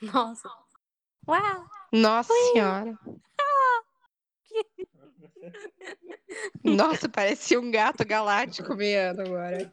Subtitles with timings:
[0.00, 0.48] Nossa.
[1.28, 1.66] Uau!
[1.92, 2.98] Nossa senhora.
[6.64, 9.70] Nossa, parecia um gato galáctico miando agora.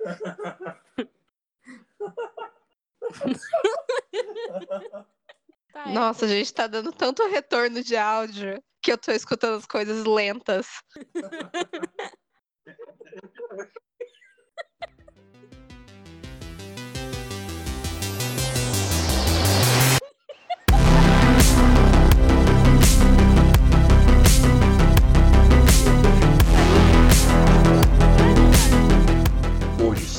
[5.74, 5.94] Tá, é.
[5.94, 10.06] Nossa, a gente tá dando tanto retorno de áudio que eu tô escutando as coisas
[10.06, 10.68] lentas.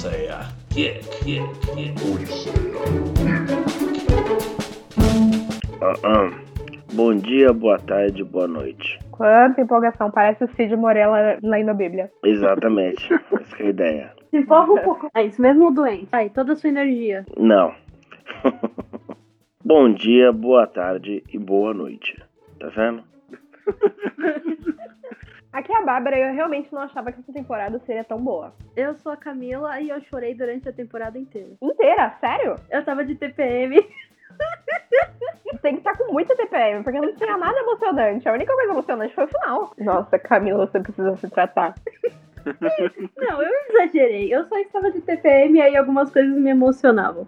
[0.09, 0.39] Odisseia.
[0.71, 1.43] Kick.
[5.81, 6.31] Ah, ah.
[6.93, 8.99] Bom dia, boa tarde, boa noite.
[9.11, 12.11] Quanta empolgação, parece o Cid Morella lendo a Bíblia.
[12.25, 14.13] Exatamente, essa que é a ideia.
[14.31, 15.11] Se empolga um pouco.
[15.15, 16.09] É isso mesmo, doente.
[16.13, 17.25] Aí, toda a sua energia.
[17.37, 17.75] Não.
[19.65, 22.17] Bom dia, boa tarde e boa noite.
[22.59, 23.03] Tá vendo?
[25.53, 28.53] Aqui é a Bárbara e eu realmente não achava que essa temporada seria tão boa.
[28.77, 31.51] Eu sou a Camila e eu chorei durante a temporada inteira.
[31.61, 32.15] Inteira?
[32.21, 32.57] Sério?
[32.71, 33.77] Eu tava de TPM.
[35.63, 38.29] Tem que estar com muita TPM, porque não tinha nada emocionante.
[38.29, 39.73] A única coisa emocionante foi o final.
[39.79, 41.75] Nossa, Camila, você precisa se tratar.
[43.17, 44.33] Não, eu exagerei.
[44.33, 47.27] Eu só estava de TPM e aí algumas coisas me emocionavam.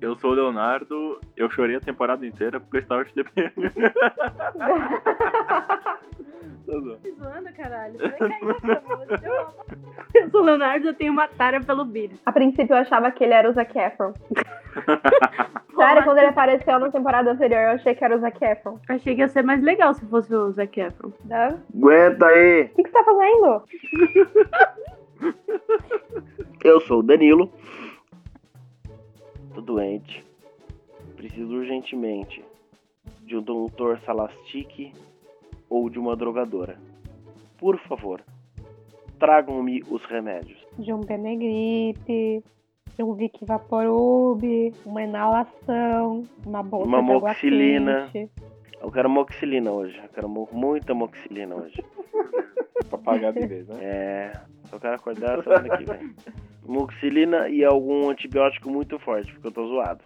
[0.00, 3.52] Eu sou o Leonardo, eu chorei a temporada inteira porque eu estava de TPM.
[6.66, 6.96] Tá bom.
[7.04, 7.96] Me zoando, caralho.
[10.14, 12.18] Eu sou o Leonardo, eu tenho uma tara pelo Billy.
[12.24, 14.14] A princípio eu achava que ele era o Zac Efron.
[15.76, 18.78] Sério, quando ele apareceu na temporada anterior, eu achei que era o Zac Efron.
[18.88, 21.12] Achei que ia ser mais legal se fosse o Zac Efron.
[21.24, 21.58] Né?
[21.74, 22.62] Aguenta aí!
[22.62, 23.62] O que, que você tá fazendo?
[26.64, 27.52] Eu sou o Danilo.
[29.54, 30.24] Tô doente.
[31.24, 32.44] Preciso urgentemente
[33.22, 34.92] de um doutor Salastique
[35.70, 36.76] ou de uma drogadora.
[37.56, 38.20] Por favor,
[39.18, 40.58] tragam-me os remédios.
[40.78, 42.44] De um Benegripe,
[42.94, 44.42] de um Vic Vaporub,
[44.84, 48.10] uma inalação, uma bolsa Uma de água moxilina.
[48.82, 49.96] Eu quero moxilina hoje.
[49.96, 51.82] Eu quero muita moxilina hoje.
[52.90, 53.78] pra pagar de vez, né?
[53.80, 54.32] É.
[54.68, 56.14] Só quero acordar semana que vem.
[56.68, 60.04] Moxilina e algum antibiótico muito forte, porque eu tô zoado.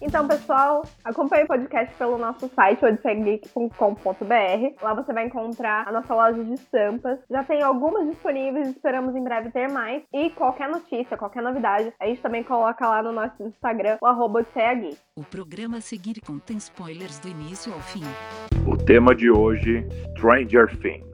[0.00, 4.82] Então, pessoal, acompanhe o podcast pelo nosso site, odissegeek.com.br.
[4.82, 7.18] Lá você vai encontrar a nossa loja de estampas.
[7.30, 10.02] Já tem algumas disponíveis, esperamos em breve ter mais.
[10.12, 14.40] E qualquer notícia, qualquer novidade, a gente também coloca lá no nosso Instagram, o arroba
[14.40, 14.90] Odisseia.
[15.16, 18.04] O programa a seguir contém spoilers do início ao fim.
[18.66, 19.86] O tema de hoje,
[20.16, 21.06] Stranger Things.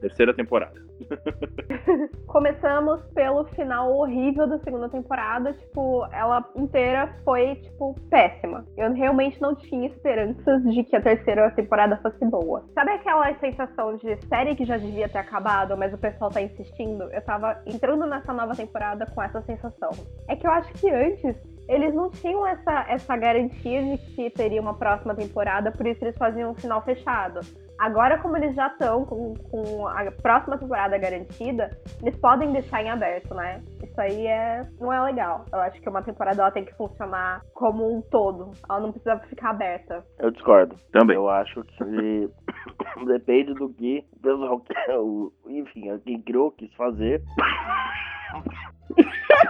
[0.00, 0.89] Terceira temporada.
[2.26, 8.64] Começamos pelo final horrível da segunda temporada, tipo, ela inteira foi, tipo, péssima.
[8.76, 12.64] Eu realmente não tinha esperanças de que a terceira temporada fosse boa.
[12.74, 17.04] Sabe aquela sensação de série que já devia ter acabado, mas o pessoal tá insistindo?
[17.04, 19.90] Eu tava entrando nessa nova temporada com essa sensação.
[20.28, 21.36] É que eu acho que antes
[21.68, 26.16] eles não tinham essa, essa garantia de que teria uma próxima temporada, por isso eles
[26.16, 27.40] faziam um final fechado.
[27.80, 31.70] Agora, como eles já estão com, com a próxima temporada garantida,
[32.02, 33.62] eles podem deixar em aberto, né?
[33.82, 35.46] Isso aí é, não é legal.
[35.50, 38.50] Eu acho que uma temporada ela tem que funcionar como um todo.
[38.68, 40.04] Ela não precisa ficar aberta.
[40.18, 40.76] Eu discordo.
[40.92, 41.16] Também.
[41.16, 42.28] Eu acho que
[43.06, 47.22] depende do que o pessoal quer, o- enfim, quem criou quis fazer.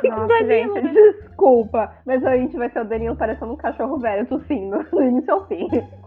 [0.05, 1.93] Nossa, Danilo, gente, desculpa.
[2.07, 5.47] Mas a gente vai ser o Danilo parecendo um cachorro velho tossindo, do início ao
[5.47, 5.67] fim.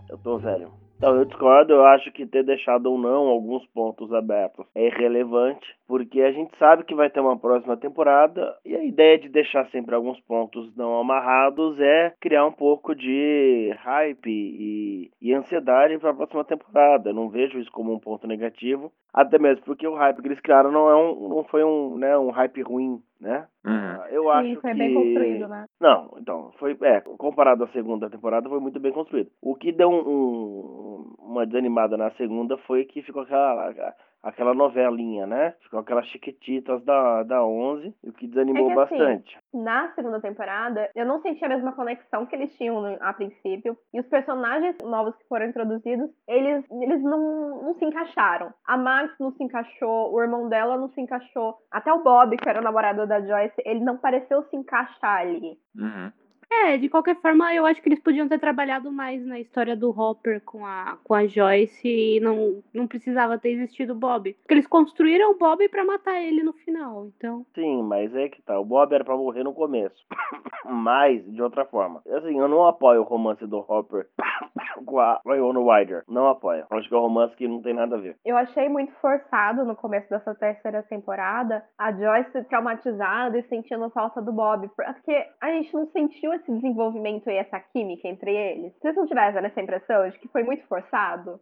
[0.10, 0.72] Eu tô velho.
[1.04, 5.68] Então, eu discordo, eu acho que ter deixado ou não alguns pontos abertos é irrelevante,
[5.86, 9.70] porque a gente sabe que vai ter uma próxima temporada, e a ideia de deixar
[9.70, 16.12] sempre alguns pontos não amarrados é criar um pouco de hype e, e ansiedade para
[16.12, 17.10] a próxima temporada.
[17.10, 20.40] Eu não vejo isso como um ponto negativo, até mesmo porque o hype que eles
[20.40, 23.48] criaram não, é um, não foi um, né, um hype ruim, né?
[23.66, 24.06] Uhum.
[24.10, 24.78] Eu Sim, acho foi que...
[24.78, 25.66] bem construído, né?
[25.80, 26.78] Não, então, foi.
[26.82, 29.30] É, comparado à segunda temporada, foi muito bem construído.
[29.42, 33.74] O que deu um- um- uma desanimada na segunda foi que ficou aquela,
[34.24, 35.54] aquela novelinha, né?
[35.62, 39.38] Ficou aquelas chiquititas da, da 11, o que desanimou É que, assim, bastante.
[39.54, 43.78] Na segunda temporada, eu não senti a mesma conexão que eles tinham no- a princípio.
[43.94, 48.54] E os personagens novos que foram introduzidos, eles, eles não, não se encaixaram.
[48.66, 51.58] A Max não se encaixou, o irmão dela não se encaixou.
[51.70, 55.58] Até o Bob, que era o namorado da Joyce, ele não pareceu se encaixar ali.
[55.78, 56.12] Uhum.
[56.62, 59.90] É, de qualquer forma, eu acho que eles podiam ter trabalhado mais na história do
[59.90, 64.34] Hopper com a, com a Joyce e não, não precisava ter existido o Bob.
[64.34, 67.46] Porque eles construíram o Bob pra matar ele no final, então...
[67.54, 68.60] Sim, mas é que tá.
[68.60, 70.06] O Bob era pra morrer no começo.
[70.66, 72.02] mas, de outra forma.
[72.10, 74.08] Assim, eu não apoio o romance do Hopper
[74.86, 76.04] com a Iona Ryder.
[76.08, 76.66] Não apoio.
[76.70, 78.18] Acho que é um romance que não tem nada a ver.
[78.26, 84.22] Eu achei muito forçado no começo dessa terceira temporada a Joyce traumatizada e sentindo falta
[84.22, 84.70] do Bob.
[84.76, 88.74] Porque a gente não sentiu esse desenvolvimento e essa química entre eles.
[88.80, 91.40] Vocês não tiveram essa impressão de que foi muito forçado?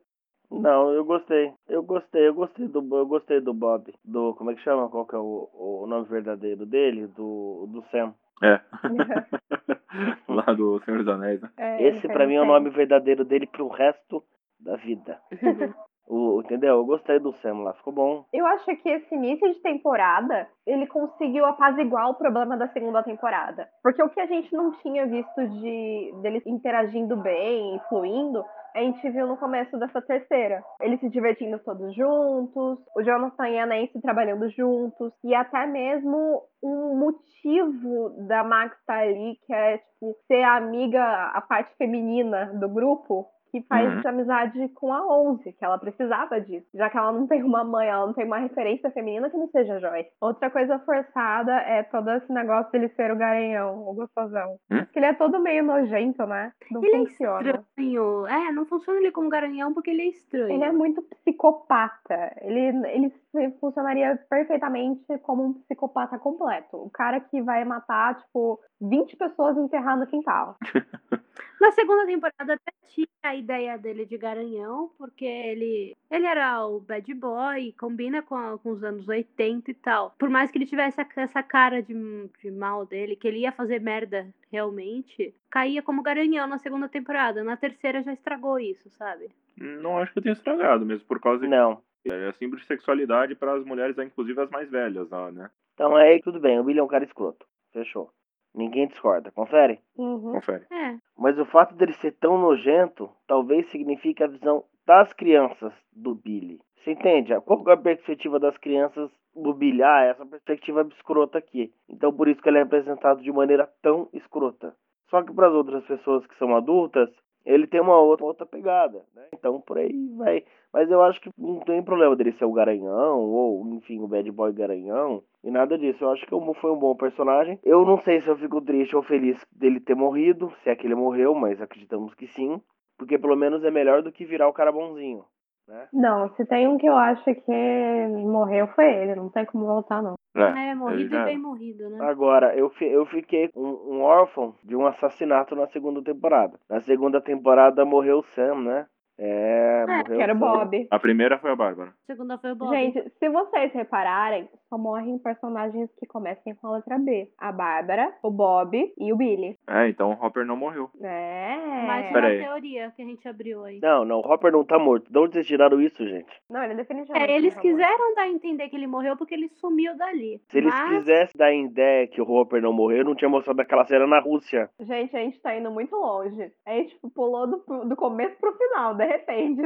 [0.52, 1.54] Não, eu gostei.
[1.70, 3.94] Eu gostei, eu gostei do eu gostei do Bob.
[4.04, 4.36] Do.
[4.36, 4.90] Como é que chama?
[4.90, 7.08] Qual que é o, o nome verdadeiro dele?
[7.08, 8.14] Do, do Sam.
[8.44, 8.60] É.
[10.28, 11.50] Lá do Senhor dos Anéis, né?
[11.58, 14.24] É, Esse pra mim é o nome verdadeiro dele pro resto
[14.60, 15.20] da vida.
[16.08, 16.76] O, entendeu?
[16.76, 18.26] Eu gostei do Sam lá, ficou bom.
[18.34, 23.68] Eu acho que esse início de temporada, ele conseguiu apaziguar o problema da segunda temporada.
[23.82, 28.44] Porque o que a gente não tinha visto de deles interagindo bem, fluindo,
[28.76, 30.64] a gente viu no começo dessa terceira.
[30.82, 36.42] Eles se divertindo todos juntos, o Jonathan e a Nancy trabalhando juntos, e até mesmo
[36.64, 41.04] um motivo da Max estar ali, que é, tipo, ser a amiga,
[41.34, 44.10] a parte feminina do grupo, que faz Uhum.
[44.10, 47.88] amizade com a Onze, que ela precisava disso, já que ela não tem uma mãe,
[47.88, 50.10] ela não tem uma referência feminina que não seja Joyce.
[50.22, 54.58] Outra coisa forçada é todo esse negócio dele ser o garanhão, o gostosão.
[54.72, 54.80] Hum?
[54.86, 56.52] Porque ele é todo meio nojento, né?
[56.72, 57.50] Não Ele é funciona.
[57.50, 58.28] estranho.
[58.28, 60.52] É, não funciona ele como garanhão porque ele é estranho.
[60.52, 62.34] Ele é muito psicopata.
[62.42, 63.14] Ele, ele
[63.60, 66.78] funcionaria perfeitamente como um psicopata completo.
[66.78, 70.56] O cara que vai matar, tipo, 20 pessoas e enterrar no quintal.
[71.60, 76.80] Na segunda temporada até tinha a ideia dele de garanhão, porque ele, ele era o
[76.80, 80.14] bad boy, combina com, a- com os anos 80 e tal.
[80.18, 81.94] Por mais que ele tivesse essa cara de,
[82.42, 87.44] de mal dele, que ele ia fazer merda realmente, caía como garanhão na segunda temporada.
[87.44, 89.30] Na terceira já estragou isso, sabe?
[89.58, 91.82] Não acho que eu tenha estragado, mesmo por causa Não.
[92.04, 95.50] que é símbolo de sexualidade para as mulheres, inclusive as mais velhas, lá, né?
[95.76, 97.46] Então aí tudo bem, o Billy é um cara escroto.
[97.72, 98.12] Fechou.
[98.54, 99.80] Ninguém discorda, confere?
[99.98, 100.34] Uhum.
[100.34, 100.66] Confere.
[100.72, 100.98] É.
[101.18, 106.60] Mas o fato dele ser tão nojento talvez signifique a visão das crianças do Billy.
[106.78, 107.40] Você entende?
[107.42, 109.84] Qual é a perspectiva das crianças do Billy?
[109.84, 111.72] Ah, essa perspectiva escrota aqui.
[111.88, 114.76] Então por isso que ele é representado de maneira tão escrota.
[115.10, 117.10] Só que para as outras pessoas que são adultas,
[117.46, 119.28] ele tem uma outra, outra pegada, né?
[119.34, 120.44] Então por aí vai.
[120.74, 124.30] Mas eu acho que não tem problema dele ser o garanhão, ou enfim, o bad
[124.32, 126.04] boy garanhão, e nada disso.
[126.04, 127.60] Eu acho que o foi um bom personagem.
[127.64, 130.86] Eu não sei se eu fico triste ou feliz dele ter morrido, se é que
[130.88, 132.62] ele morreu, mas acreditamos que sim.
[132.98, 135.26] Porque pelo menos é melhor do que virar o cara bonzinho,
[135.68, 135.88] né?
[135.92, 139.16] Não, se tem um que eu acho que morreu foi ele.
[139.16, 140.14] Não tem como voltar, não.
[140.36, 141.98] É, É, morrido já e bem morrido, né?
[142.02, 146.60] Agora, eu, fi- eu fiquei um, um órfão de um assassinato na segunda temporada.
[146.70, 148.88] Na segunda temporada morreu o Sam, né?
[149.24, 150.38] É, morreu Que era o.
[150.38, 150.88] Bob.
[150.90, 151.94] A primeira foi a Bárbara.
[152.08, 152.76] Segunda foi o Bob.
[152.76, 157.30] Gente, se vocês repararem, só morrem personagens que comecem com a letra B.
[157.38, 159.58] A Bárbara, o Bob e o Billy.
[159.70, 160.90] É, então o Hopper não morreu.
[161.02, 161.86] É.
[161.86, 162.40] Mais uma Pera aí.
[162.40, 163.80] teoria que a gente abriu aí.
[163.80, 165.12] Não, não, o Hopper não tá morto.
[165.12, 166.32] De onde vocês tiraram isso, gente?
[166.50, 167.30] Não, ele definitivamente.
[167.32, 167.78] É, eles não tá morto.
[167.78, 170.42] quiseram dar a entender que ele morreu porque ele sumiu dali.
[170.50, 173.62] Se eles Mas- quisessem dar em ideia que o Hopper não morreu, não tinha mostrado
[173.62, 174.70] aquela cena na Rússia.
[174.80, 176.52] Gente, a gente tá indo muito longe.
[176.66, 179.62] A gente pulou do, do começo pro final, de repente.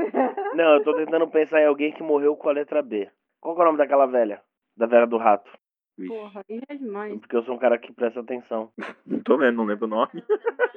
[0.56, 3.10] Não, eu tô tentando pensar em alguém que morreu com a letra B.
[3.42, 4.42] Qual que é o nome daquela velha?
[4.78, 5.50] Da velha do rato.
[5.98, 7.20] Vixe, Porra, aí é demais.
[7.20, 8.70] Porque eu sou um cara que presta atenção.
[9.06, 10.12] não tô vendo, não lembro o nome.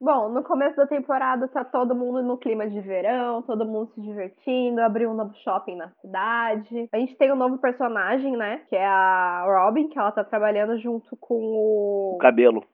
[0.00, 4.00] Bom, no começo da temporada tá todo mundo no clima de verão, todo mundo se
[4.02, 6.88] divertindo, abriu um novo shopping na cidade.
[6.92, 8.62] A gente tem um novo personagem, né?
[8.68, 12.14] Que é a Robin, que ela tá trabalhando junto com o.
[12.16, 12.64] O cabelo.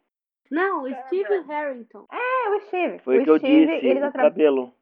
[0.51, 2.07] Não, o Steve Harrington.
[2.11, 2.99] É, o Steve.
[3.01, 3.87] Foi o que eu Steve, disse.
[3.87, 4.33] ele tá o trabalhando.
[4.35, 4.73] cabelo.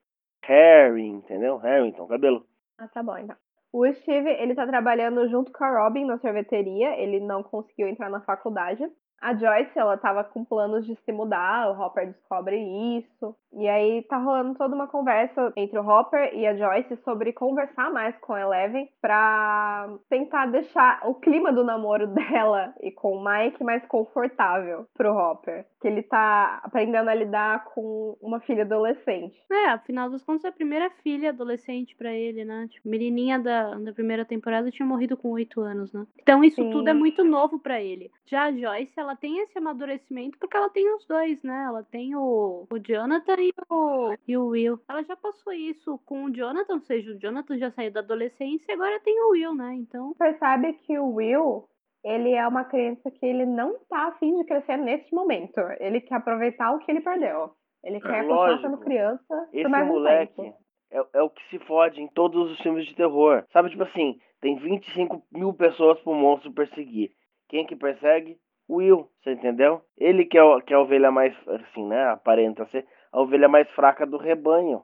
[0.46, 1.56] Harry, entendeu?
[1.56, 2.46] Harrington, cabelo.
[2.78, 3.36] Ah, tá bom, então.
[3.72, 8.08] O Steve, ele tá trabalhando junto com a Robin na sorveteria, ele não conseguiu entrar
[8.08, 8.82] na faculdade.
[9.20, 12.56] A Joyce, ela tava com planos de se mudar, o Hopper descobre
[12.98, 13.34] isso.
[13.52, 17.90] E aí tá rolando toda uma conversa entre o Hopper e a Joyce sobre conversar
[17.90, 23.24] mais com a Eleven pra tentar deixar o clima do namoro dela e com o
[23.24, 25.64] Mike mais confortável pro Hopper.
[25.80, 29.40] Que ele tá aprendendo a lidar com uma filha adolescente.
[29.50, 32.68] É, afinal das contas, é a primeira filha adolescente pra ele, né?
[32.70, 36.06] Tipo, menininha da, da primeira temporada tinha morrido com oito anos, né?
[36.20, 36.70] Então isso Sim.
[36.70, 38.10] tudo é muito novo pra ele.
[38.26, 41.64] Já a Joyce, ela tem esse amadurecimento porque ela tem os dois, né?
[41.68, 44.80] Ela tem o, o Jonathan e o, e o Will.
[44.88, 48.64] Ela já passou isso com o Jonathan, ou seja, o Jonathan já saiu da adolescência
[48.68, 49.74] e agora tem o Will, né?
[49.74, 51.68] Então, percebe que o Will,
[52.02, 55.60] ele é uma criança que ele não tá afim de crescer nesse momento.
[55.78, 57.50] Ele quer aproveitar o que ele perdeu.
[57.84, 58.62] Ele quer continuar lógico.
[58.62, 60.52] sendo criança Esse mais moleque
[60.90, 63.44] é, é o que se fode em todos os filmes de terror.
[63.52, 67.10] Sabe, tipo assim, tem 25 mil pessoas pro monstro perseguir.
[67.48, 68.38] Quem que persegue?
[68.68, 69.80] Will, você entendeu?
[69.96, 72.08] Ele que é, o- que é a ovelha mais, assim, né?
[72.08, 74.82] Aparenta ser a ovelha mais fraca do rebanho.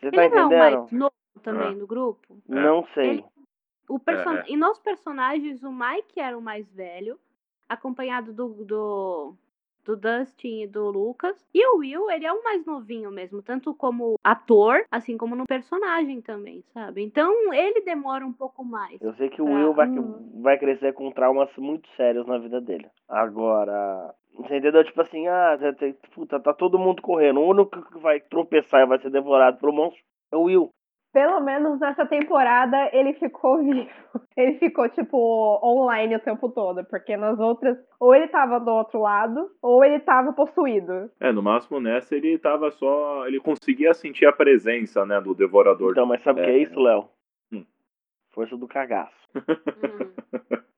[0.00, 0.78] Você tá ele não é o entendendo?
[0.80, 2.38] mais novo também do grupo?
[2.48, 3.10] Não sei.
[3.10, 3.24] Ele-
[3.88, 4.30] O person...
[4.32, 4.44] É, é.
[4.48, 7.18] E nos personagens, o Mike era o mais velho,
[7.68, 9.34] acompanhado do, do,
[9.84, 11.36] do Dustin e do Lucas.
[11.54, 15.44] E o Will, ele é o mais novinho mesmo, tanto como ator, assim como no
[15.46, 17.02] personagem também, sabe?
[17.02, 19.00] Então ele demora um pouco mais.
[19.00, 19.88] Eu sei que o pra- Will vai,
[20.40, 22.88] vai crescer com traumas muito sérios na vida dele.
[23.08, 24.84] Agora, entendeu?
[24.84, 27.40] Tipo assim, ah, tá, tá- puta, tá todo mundo correndo.
[27.40, 30.70] O único que vai tropeçar e vai ser devorado pro monstro é o Will.
[31.14, 33.88] Pelo menos nessa temporada ele ficou vivo.
[34.36, 35.16] Ele ficou, tipo,
[35.62, 36.84] online o tempo todo.
[36.84, 41.08] Porque nas outras, ou ele tava do outro lado, ou ele tava possuído.
[41.20, 43.26] É, no máximo nessa ele tava só.
[43.28, 45.92] Ele conseguia sentir a presença, né, do devorador.
[45.92, 46.58] Então, mas sabe o que é É.
[46.58, 47.08] isso, Léo?
[47.52, 47.64] Hum.
[48.32, 49.14] Força do cagaço.
[49.36, 49.40] Hum.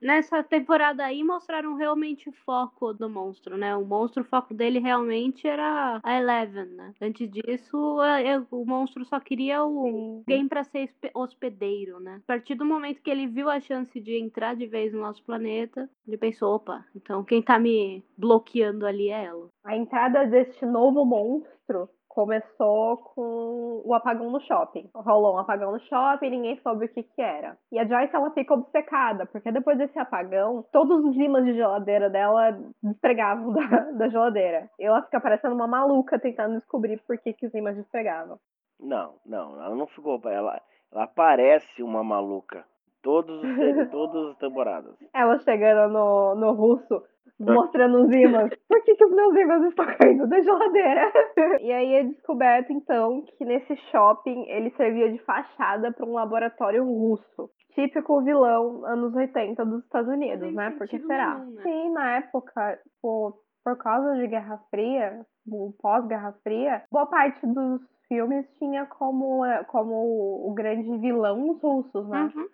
[0.00, 3.74] Nessa temporada aí mostraram realmente o foco do monstro, né?
[3.76, 6.92] O monstro, o foco dele realmente era a Eleven, né?
[7.00, 12.16] Antes disso, é- o monstro só queria o alguém pra ser hospedeiro, né?
[12.24, 15.22] A partir do momento que ele viu a chance de entrar de vez no nosso
[15.24, 19.48] planeta, ele pensou, opa, então quem tá me bloqueando ali é ela.
[19.64, 24.88] A entrada deste novo monstro começou com o apagão no shopping.
[24.94, 27.58] Rolou um apagão no shopping, ninguém soube o que que era.
[27.70, 32.08] E a Joyce, ela fica obcecada, porque depois desse apagão, todos os ímãs de geladeira
[32.08, 34.70] dela despregavam da, da geladeira.
[34.78, 38.38] E ela fica parecendo uma maluca tentando descobrir por que, que os ímãs despregavam.
[38.80, 40.18] Não, não, ela não ficou.
[40.24, 40.58] Ela,
[40.90, 42.64] ela parece uma maluca.
[43.02, 44.96] Todos os, todas as temporadas.
[45.14, 47.04] Ela chegando no, no russo,
[47.38, 48.50] mostrando os ímãs.
[48.68, 51.12] Por que, que os meus ímãs estão caindo da geladeira?
[51.60, 56.84] e aí é descoberto, então, que nesse shopping ele servia de fachada para um laboratório
[56.84, 57.50] russo.
[57.74, 60.70] Típico vilão anos 80 dos Estados Unidos, né?
[60.78, 61.38] Por que será?
[61.38, 61.62] nenhum, né?
[61.62, 65.20] Sim, na época, por, por causa de Guerra Fria,
[65.80, 72.30] pós-Guerra Fria, boa parte dos filmes tinha como, como o grande vilão os russos, né?
[72.34, 72.46] Uhum.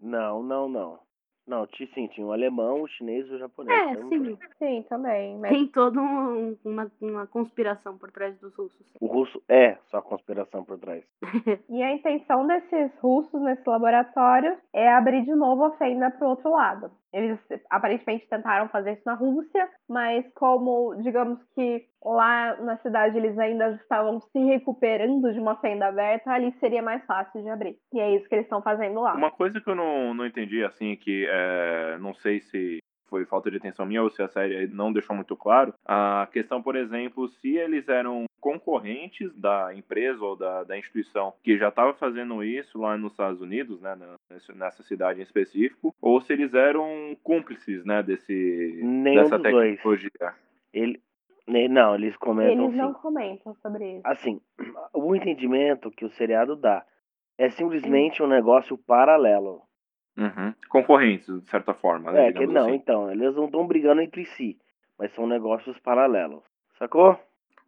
[0.00, 1.07] Não, não, não.
[1.48, 3.80] Não, ti- sim, tinha o alemão, o chinês e o japonês.
[3.80, 4.38] É, Então, sim.
[4.58, 5.38] Sim, também.
[5.38, 8.86] Mas Tem toda um- uma, uma conspiração por trás dos russos.
[9.00, 11.02] O russo é só conspiração por trás.
[11.70, 16.30] E a intenção desses russos nesse laboratório é abrir de novo a fenda para o
[16.30, 16.90] outro lado.
[17.12, 17.38] Eles
[17.70, 23.70] aparentemente tentaram fazer isso na Rússia, mas como, digamos que lá na cidade eles ainda
[23.70, 27.76] estavam se recuperando de uma fenda aberta, ali seria mais fácil de abrir.
[27.92, 29.14] E é isso que eles estão fazendo lá.
[29.14, 33.50] Uma coisa que eu não, não entendi, assim, que é, não sei se foi falta
[33.50, 37.28] de atenção minha ou se a série não deixou muito claro, a questão, por exemplo,
[37.28, 42.78] se eles eram concorrentes da empresa ou da, da instituição que já estava fazendo isso
[42.78, 43.96] lá nos Estados Unidos, né,
[44.54, 49.76] nessa cidade em específico, ou se eles eram cúmplices, né, desse, Nenhum dessa dos dois.
[49.76, 50.34] tecnologia.
[50.72, 51.00] Ele,
[51.68, 53.00] não, eles comentam Eles não sim.
[53.00, 54.02] comentam sobre isso.
[54.06, 54.40] Assim,
[54.94, 56.84] o entendimento que o seriado dá
[57.38, 59.62] é simplesmente um negócio paralelo.
[60.18, 60.52] Uhum.
[60.68, 62.74] Concorrentes, de certa forma, né, É, que não, assim.
[62.74, 64.58] então, eles não estão brigando entre si,
[64.98, 66.42] mas são negócios paralelos.
[66.78, 67.18] Sacou?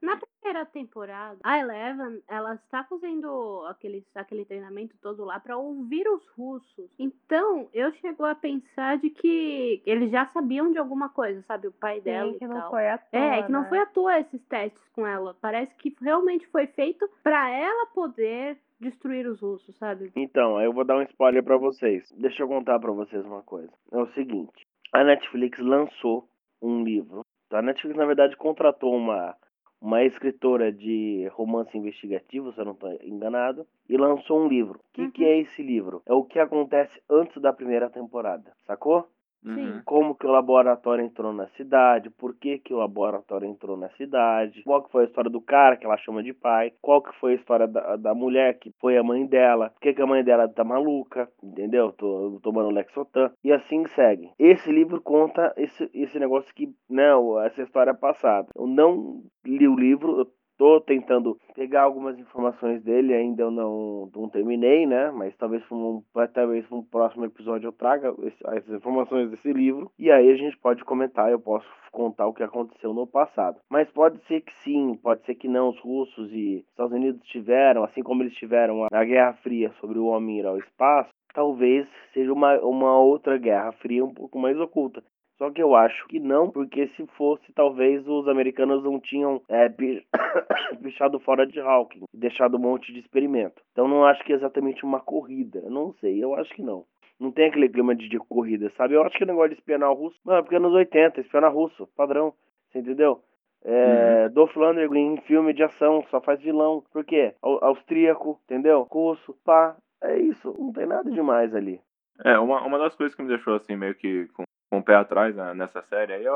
[0.03, 6.09] Na primeira temporada, a Eleven, ela está fazendo aquele, aquele treinamento todo lá para ouvir
[6.09, 6.91] os russos.
[6.99, 11.69] Então, eu chego a pensar de que eles já sabiam de alguma coisa, sabe?
[11.69, 12.71] O pai dela Sim, e que não tal.
[12.71, 13.69] foi à toa, É, que não né?
[13.69, 15.37] foi à toa esses testes com ela.
[15.39, 20.11] Parece que realmente foi feito para ela poder destruir os russos, sabe?
[20.17, 22.11] Então, aí eu vou dar um spoiler pra vocês.
[22.17, 23.73] Deixa eu contar pra vocês uma coisa.
[23.93, 26.29] É o seguinte, a Netflix lançou
[26.63, 27.23] um livro.
[27.53, 29.37] A Netflix, na verdade, contratou uma,
[29.81, 34.79] uma escritora de romance investigativo, se eu não estou enganado, e lançou um livro.
[34.79, 35.29] O que, que Uhum.
[35.31, 36.03] é esse livro?
[36.07, 39.09] É o que acontece antes da primeira temporada, sacou?
[39.45, 39.81] Uhum.
[39.85, 44.63] como que o laboratório entrou na cidade, por que que o laboratório entrou na cidade,
[44.65, 47.33] qual que foi a história do cara que ela chama de pai, qual que foi
[47.33, 50.23] a história da, da mulher que foi a mãe dela, por que que a mãe
[50.23, 51.93] dela tá maluca, entendeu?
[51.93, 54.31] Tô tomando Lexotan, e assim segue.
[54.39, 58.49] Esse livro conta esse, esse negócio que, não, essa história passada.
[58.55, 60.27] Eu não li o livro, eu
[60.61, 65.11] tô tentando pegar algumas informações dele, ainda eu não, não terminei, né?
[65.11, 66.03] Mas talvez um,
[66.35, 68.15] talvez um próximo episódio eu traga
[68.45, 69.91] as informações desse livro.
[69.99, 73.59] E aí a gente pode comentar, eu posso contar o que aconteceu no passado.
[73.71, 75.71] Mas pode ser que sim, pode ser que não.
[75.71, 80.07] Os russos e Estados Unidos tiveram, assim como eles tiveram a- Guerra Fria sobre o
[80.07, 85.03] homem ir ao espaço, talvez seja uma, uma outra guerra fria um pouco mais oculta.
[85.41, 89.71] Só que eu acho que não, porque se fosse, talvez os americanos não tinham é,
[89.71, 90.07] pi-
[90.83, 93.63] pichado fora de Hawking e deixado um monte de experimento.
[93.73, 95.61] Então não acho que é exatamente uma corrida.
[95.61, 96.85] Eu não sei, eu acho que não.
[97.19, 98.95] Não tem aquele clima de, de corrida, sabe?
[98.95, 100.21] Eu acho que o negócio de espionar o russo.
[100.27, 102.35] Não, é porque anos 80, espionar russo, padrão.
[102.69, 103.23] Você entendeu?
[103.65, 106.85] É, Dolph Lundgren em filme de ação, só faz vilão.
[106.93, 107.35] Por quê?
[107.41, 108.87] Au- Austríaco, entendeu?
[108.91, 109.75] Russo, pá.
[110.03, 111.81] É isso, não tem nada demais ali.
[112.25, 114.95] É, uma, uma das coisas que me deixou assim meio que com, com o pé
[114.95, 116.33] atrás né, nessa série aí a,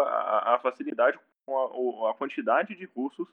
[0.55, 3.29] a- facilidade com a, a quantidade de russos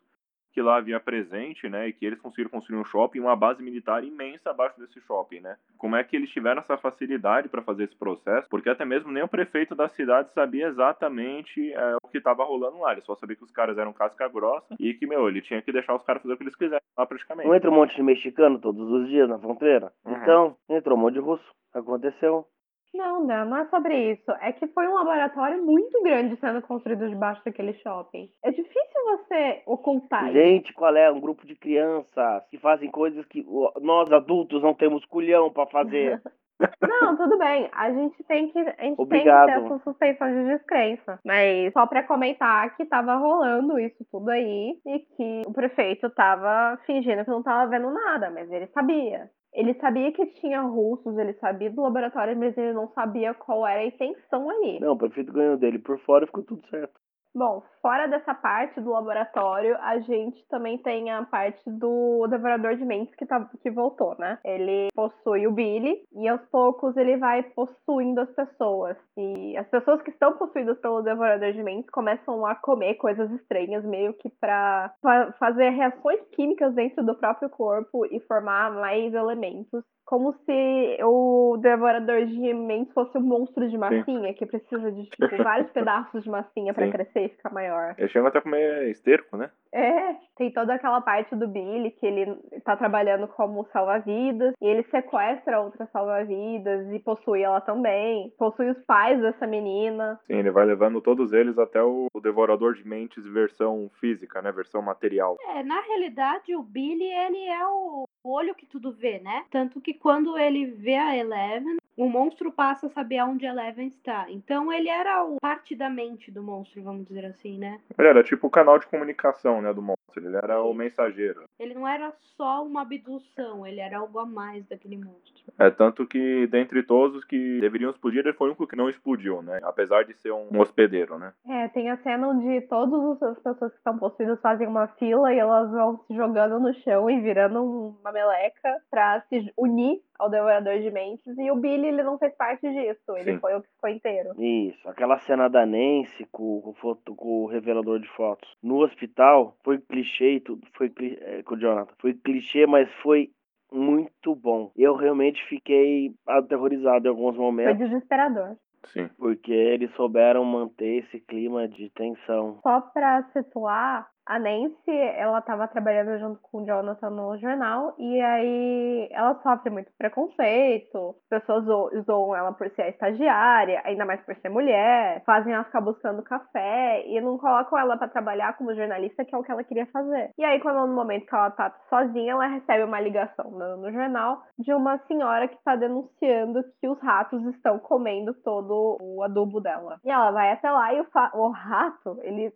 [0.53, 4.03] que lá havia presente, né, e que eles conseguiram construir um shopping, uma base militar
[4.03, 5.55] imensa abaixo desse shopping, né?
[5.77, 8.49] Como é que eles tiveram essa facilidade para fazer esse processo?
[8.49, 12.79] Porque até mesmo nem o prefeito da cidade sabia exatamente é, o que estava rolando
[12.79, 12.91] lá.
[12.91, 15.71] Ele só sabia que os caras eram casca grossa e que, meu, ele tinha que
[15.71, 17.47] deixar os caras fazer o que eles quisessem lá praticamente.
[17.47, 19.93] Não entra um monte de mexicano todos os dias na fronteira?
[20.03, 20.15] Uhum.
[20.21, 21.49] Então, entrou um monte de russo.
[21.73, 22.45] Aconteceu.
[22.93, 24.29] Não, não, não é sobre isso.
[24.41, 28.29] É que foi um laboratório muito grande sendo construído debaixo daquele shopping.
[28.43, 30.33] É difícil você ocultar isso.
[30.33, 31.11] Gente, qual é?
[31.11, 33.45] Um grupo de crianças que fazem coisas que
[33.81, 36.21] nós adultos não temos culhão pra fazer.
[36.79, 37.69] Não, tudo bem.
[37.73, 41.19] A gente tem que, a gente tem que ter essa suspensão de descrença.
[41.25, 46.77] Mas só pra comentar que tava rolando isso tudo aí e que o prefeito tava
[46.85, 49.29] fingindo que não tava vendo nada, mas ele sabia.
[49.53, 53.81] Ele sabia que tinha russos, ele sabia do laboratório, mas ele não sabia qual era
[53.81, 54.79] a intenção ali.
[54.79, 56.99] Não, o prefeito ganhou dele por fora e ficou tudo certo.
[57.33, 62.83] Bom, fora dessa parte do laboratório, a gente também tem a parte do Devorador de
[62.83, 64.37] Mentes que, tá, que voltou, né?
[64.43, 68.97] Ele possui o Billy e aos poucos ele vai possuindo as pessoas.
[69.17, 73.85] E as pessoas que estão possuídas pelo Devorador de Mentes começam a comer coisas estranhas,
[73.85, 79.83] meio que pra fa- fazer reações químicas dentro do próprio corpo e formar mais elementos.
[80.05, 85.41] Como se o Devorador de Mentes fosse um monstro de massinha que precisa de tipo,
[85.41, 86.91] vários pedaços de massinha Sim.
[86.91, 87.95] crescer e ficar maior.
[87.97, 89.49] Eles chegam até a comer esterco, né?
[89.73, 92.35] É, tem toda aquela parte do Billy que ele
[92.65, 98.33] tá trabalhando como salva-vidas e ele sequestra outra salva-vidas e possui ela também.
[98.37, 100.19] Possui os pais dessa menina.
[100.27, 104.51] Sim, ele vai levando todos eles até o, o Devorador de Mentes versão física, né?
[104.51, 105.37] Versão material.
[105.55, 109.45] É, na realidade, o Billy, ele é o olho que tudo vê, né?
[109.49, 114.25] Tanto que quando ele vê a Eleven, o monstro passa a saber aonde Eleven está.
[114.27, 117.79] Então ele era o parte da mente do monstro, vamos dizer assim, né?
[117.95, 120.00] Ele era tipo o canal de comunicação, né, do monstro.
[120.19, 121.43] Ele era o mensageiro.
[121.59, 125.41] Ele não era só uma abdução, ele era algo a mais daquele monstro.
[125.59, 128.89] É tanto que dentre todos os que deveriam explodir, ele foi o único que não
[128.89, 129.59] explodiu, né?
[129.63, 131.33] Apesar de ser um hospedeiro, né?
[131.47, 135.39] É, tem a cena onde todas as pessoas que estão possuídas fazem uma fila e
[135.39, 140.79] elas vão se jogando no chão e virando uma meleca pra se unir ao Devorador
[140.79, 141.37] de Mentes.
[141.37, 143.17] E o Billy, ele não fez parte disso.
[143.17, 143.39] Ele Sim.
[143.39, 144.29] foi o que ficou inteiro.
[144.39, 149.55] Isso, aquela cena da Nancy com, o foto, com o revelador de fotos no hospital
[149.63, 151.93] foi clichê e tudo, foi cli- é, com o Jonathan.
[151.99, 153.29] Foi clichê, mas foi
[153.71, 154.71] muito bom.
[154.75, 158.55] Eu realmente fiquei aterrorizado em alguns Foi momentos, desesperador.
[158.85, 159.07] Sim.
[159.17, 162.59] porque eles souberam manter esse clima de tensão.
[162.63, 168.21] Só pra situar, a Nancy, ela tava trabalhando junto com o Jonathan no jornal e
[168.21, 174.21] aí ela sofre muito preconceito, as pessoas zo- zoam ela por ser estagiária, ainda mais
[174.21, 178.75] por ser mulher, fazem ela ficar buscando café e não colocam ela pra trabalhar como
[178.75, 180.31] jornalista, que é o que ela queria fazer.
[180.37, 183.91] E aí, quando no momento que ela tá sozinha, ela recebe uma ligação no, no
[183.91, 189.59] jornal de uma senhora que tá denunciando que os ratos estão comendo todo o adubo
[189.59, 189.97] dela.
[190.05, 192.51] E ela vai até lá e o, o rato, ele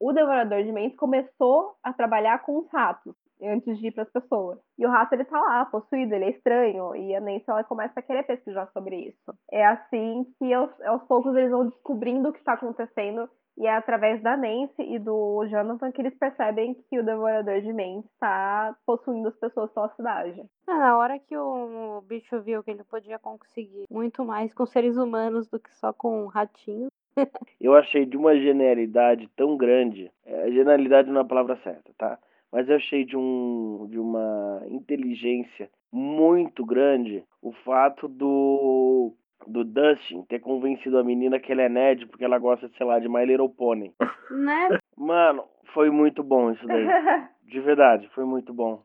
[0.00, 4.10] o Devorador de Mentes começou a trabalhar com os ratos antes de ir para as
[4.10, 4.58] pessoas.
[4.78, 6.94] E o rato ele tá lá, possuído, ele é estranho.
[6.96, 9.34] E a Nancy ela começa a querer pesquisar sobre isso.
[9.50, 13.28] É assim que aos, aos poucos eles vão descobrindo o que está acontecendo.
[13.58, 17.72] E é através da Nancy e do Jonathan que eles percebem que o Devorador de
[17.72, 20.42] Mentes está possuindo as pessoas pela cidade.
[20.66, 24.96] Ah, Na hora que o bicho viu que ele podia conseguir muito mais com seres
[24.96, 26.90] humanos do que só com ratinhos.
[27.60, 30.10] Eu achei de uma genialidade tão grande.
[30.24, 32.18] É, genialidade não é a palavra certa, tá?
[32.52, 39.14] Mas eu achei de, um, de uma inteligência muito grande o fato do,
[39.46, 42.98] do Dustin ter convencido a menina que ele é nerd porque ela gosta, sei lá,
[42.98, 43.94] de My Little Pony.
[44.30, 44.78] Né?
[44.96, 46.86] Mano, foi muito bom isso daí.
[47.42, 48.80] De verdade, foi muito bom.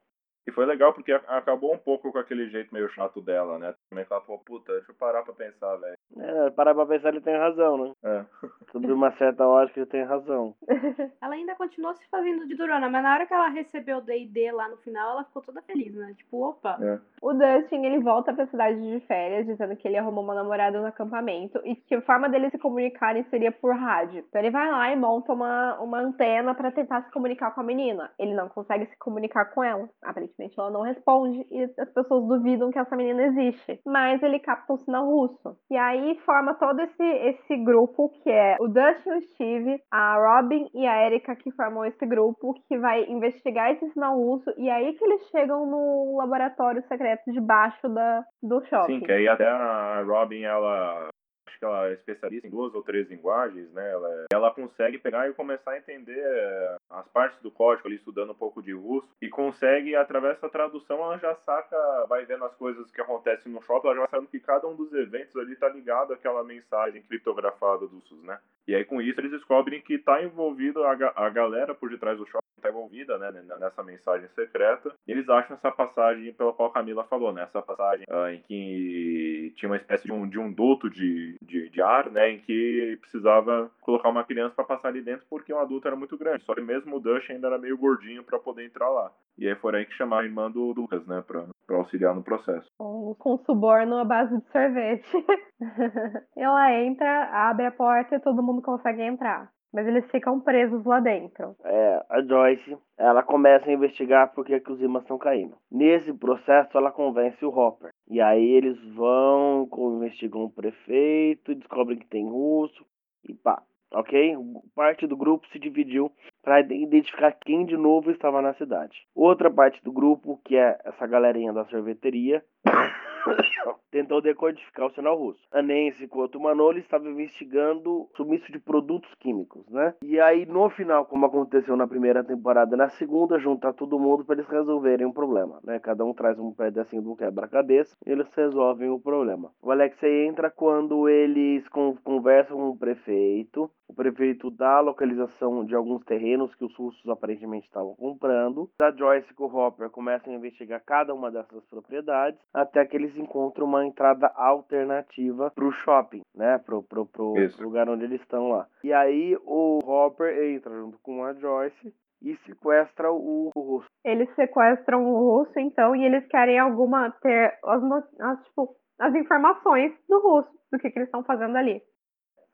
[0.48, 3.76] E foi legal porque acabou um pouco com aquele jeito meio chato dela, né?
[3.90, 5.95] Também que ela falou, puta, deixa eu parar pra pensar, velho.
[6.18, 7.92] É, para pra pensar, ele tem razão, né?
[8.04, 8.26] É.
[8.72, 10.54] Sobre uma certa ótica, ele tem razão.
[11.22, 14.52] Ela ainda continuou se fazendo de durona, mas na hora que ela recebeu o D&D
[14.52, 16.14] lá no final, ela ficou toda feliz, né?
[16.16, 16.78] Tipo, opa.
[16.82, 17.00] É.
[17.22, 20.88] O Dustin, ele volta pra cidade de férias, dizendo que ele arrumou uma namorada no
[20.88, 24.24] acampamento e que a forma deles se comunicarem seria por rádio.
[24.28, 27.64] Então ele vai lá e monta uma, uma antena pra tentar se comunicar com a
[27.64, 28.12] menina.
[28.20, 29.90] Ele não consegue se comunicar com ela.
[30.04, 33.80] Aparentemente ela não responde e as pessoas duvidam que essa menina existe.
[33.86, 35.58] Mas ele capta um sinal russo.
[35.70, 35.95] E aí
[36.26, 41.06] forma todo esse, esse grupo que é o Dustin, o Steve, a Robin e a
[41.06, 44.52] Erika que formam esse grupo que vai investigar esse sinal russo.
[44.58, 49.00] E aí que eles chegam no laboratório secreto debaixo da, do shopping.
[49.00, 51.10] Sim, que aí até a Robin, ela.
[51.56, 53.92] Acho que ela é especialista em duas ou três linguagens, né?
[53.92, 58.32] Ela, ela consegue pegar e começar a entender eh, as partes do código ali, estudando
[58.32, 62.54] um pouco de russo, e consegue, através da tradução, ela já saca, vai vendo as
[62.56, 65.56] coisas que acontecem no shopping, ela já vai sabendo que cada um dos eventos ali
[65.56, 68.40] tá ligado àquela mensagem criptografada dos russos, né?
[68.68, 72.26] E aí com isso eles descobrem que tá envolvido a, a galera por detrás do
[72.26, 74.94] shopping, tá envolvida, né, nessa mensagem secreta.
[75.08, 77.44] Eles acham essa passagem pela qual a Camila falou, né?
[77.44, 81.70] Essa passagem ah, em que tinha uma espécie de um, de um duto de, de,
[81.70, 82.32] de ar, né?
[82.32, 86.18] Em que precisava colocar uma criança para passar ali dentro porque um adulto era muito
[86.18, 86.44] grande.
[86.44, 89.12] Só que mesmo o Dush ainda era meio gordinho para poder entrar lá.
[89.38, 91.24] E aí foi aí que chamaram a irmã do Lucas, né?
[91.26, 91.46] Pra
[91.78, 92.68] auxiliar no processo.
[92.78, 95.26] com suborno à base de sorvete.
[96.36, 99.50] Ela entra, abre a porta e todo mundo consegue entrar.
[99.76, 101.54] Mas eles ficam presos lá dentro.
[101.66, 105.58] É, a Joyce, ela começa a investigar por que, os imãs estão caindo.
[105.70, 107.92] Nesse processo, ela convence o Hopper.
[108.10, 112.86] E aí eles vão, investigam o prefeito, descobrem que tem russo
[113.28, 113.62] e pá.
[113.94, 114.38] Ok?
[114.74, 116.10] Parte do grupo se dividiu
[116.42, 119.06] para identificar quem de novo estava na cidade.
[119.14, 122.42] Outra parte do grupo, que é essa galerinha da sorveteria,
[123.96, 125.40] tentou decodificar o sinal russo.
[125.54, 129.94] A Nancy, quanto Manolo, estava investigando o sumiço de produtos químicos, né?
[130.04, 134.36] E aí, no final, como aconteceu na primeira temporada, na segunda, juntar todo mundo para
[134.36, 135.80] eles resolverem um problema, né?
[135.80, 139.52] Cada um traz um pedacinho do quebra-cabeça e eles resolvem o problema.
[139.62, 143.72] O Alexei entra quando eles con- conversam com o prefeito.
[143.88, 148.70] O prefeito dá a localização de alguns terrenos que os russos aparentemente estavam comprando.
[148.82, 153.16] A Joyce com o Hopper começam a investigar cada uma dessas propriedades até que eles
[153.18, 156.58] encontram uma entrada alternativa pro shopping, né?
[156.60, 158.66] Pro, pro, pro, pro lugar onde eles estão lá.
[158.84, 163.88] E aí o Hopper entra junto com a Joyce e sequestra o, o russo.
[164.04, 167.84] Eles sequestram o russo, então, e eles querem alguma ter as,
[168.22, 171.82] as, tipo, as informações do russo, do que, que eles estão fazendo ali.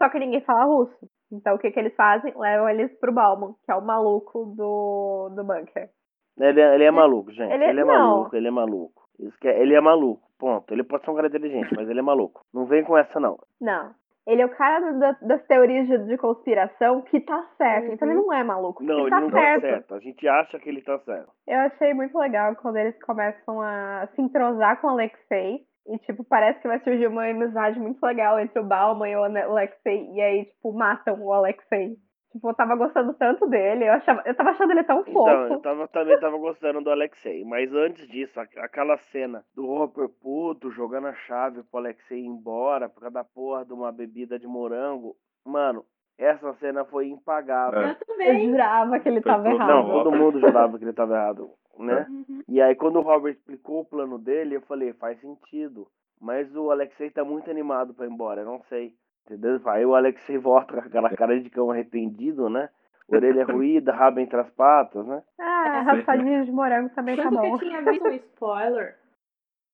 [0.02, 1.08] Só que ninguém fala russo.
[1.32, 2.34] Então o que, que eles fazem?
[2.36, 5.90] Levam eles pro Bauman, que é o maluco do, do bunker.
[6.39, 7.52] Ele, é- ele é maluco, gente.
[7.54, 7.94] Ele- Ele, é não.
[7.94, 9.02] maluco, ele é maluco.
[9.44, 10.74] É- ele é maluco, ponto.
[10.74, 12.44] Ele pode ser um cara inteligente, mas ele é maluco.
[12.54, 13.38] Não vem com essa, não.
[13.60, 13.91] Não.
[14.26, 17.91] Ele é o cara da- das teorias de, de conspiração que tá certo.
[17.91, 18.84] Então ele não é maluco.
[18.84, 19.62] Não, ele ele tá não certo.
[19.62, 19.96] tá certo.
[19.96, 21.30] A gente acha que ele tá certo.
[21.48, 25.62] Eu achei muito legal quando eles começam a se entrosar com o Alexei.
[25.88, 29.24] E, tipo, parece que vai surgir uma amizade muito legal entre o Bauman e o
[29.24, 30.12] Alexei.
[30.13, 31.96] E aí, tipo, matam o Alexei.
[32.32, 33.86] Tipo, eu tava gostando tanto dele.
[33.88, 35.54] Eu, achava, eu tava achando ele tão Então, fofo.
[35.54, 37.44] eu tava, também tava gostando do Alexei.
[37.44, 42.88] Mas antes disso, aquela cena do Hopper puto jogando a chave pro Alexei ir embora
[42.88, 45.15] por causa da porra de uma bebida de morango.
[45.46, 45.84] Mano,
[46.17, 47.82] essa cena foi impagável.
[47.82, 47.86] É.
[47.86, 48.50] Eu Eu também.
[48.50, 49.67] jurava que ele Foi tava errado.
[49.67, 52.06] Não, todo mundo jurava que ele tava errado, né?
[52.10, 52.41] Uhum.
[52.48, 55.88] E aí, quando o Robert explicou o plano dele, eu falei, faz sentido.
[56.22, 58.94] Mas o Alexei tá muito animado pra ir embora, eu não sei.
[59.25, 59.62] Entendeu?
[59.69, 62.69] Aí o Alexei volta com aquela cara de cão arrependido, né?
[63.07, 65.21] Orelha ruída, rabo entre as patas, né?
[65.39, 67.57] Ah, raspadinha de morango também tá Tanto bom.
[67.57, 68.97] que eu tinha visto um spoiler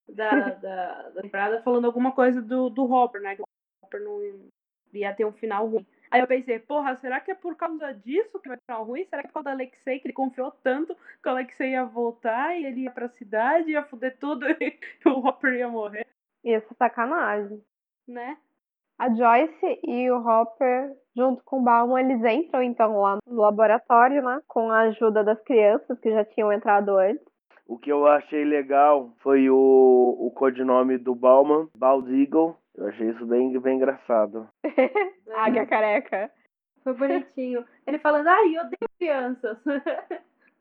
[0.10, 3.36] da, da, da temporada falando alguma coisa do, do Hopper, né?
[3.36, 3.46] Que o
[3.84, 4.20] Hopper não
[4.94, 5.86] ia ter um final ruim.
[6.10, 8.86] Aí eu pensei, porra, será que é por causa disso que vai ter um final
[8.86, 9.06] ruim?
[9.06, 11.84] Será que é por causa do Alexei, que ele confiou tanto que o Alexei ia
[11.84, 16.08] voltar e ele ia pra cidade, ia foder tudo e o Hopper ia morrer,
[16.44, 17.62] Isso, sacanagem.
[18.08, 18.38] né?
[19.00, 24.24] A Joyce e o Hopper, junto com o Bauman, eles entram então lá no laboratório,
[24.24, 24.42] né?
[24.48, 27.24] Com a ajuda das crianças que já tinham entrado antes.
[27.68, 32.56] O que eu achei legal foi o, o codinome do Bauman, Bald Eagle.
[32.76, 34.48] Eu achei isso bem, bem engraçado.
[35.36, 36.32] Águia careca.
[36.84, 37.66] Foi bonitinho.
[37.86, 39.58] Ele falando, ai, eu odeio crianças.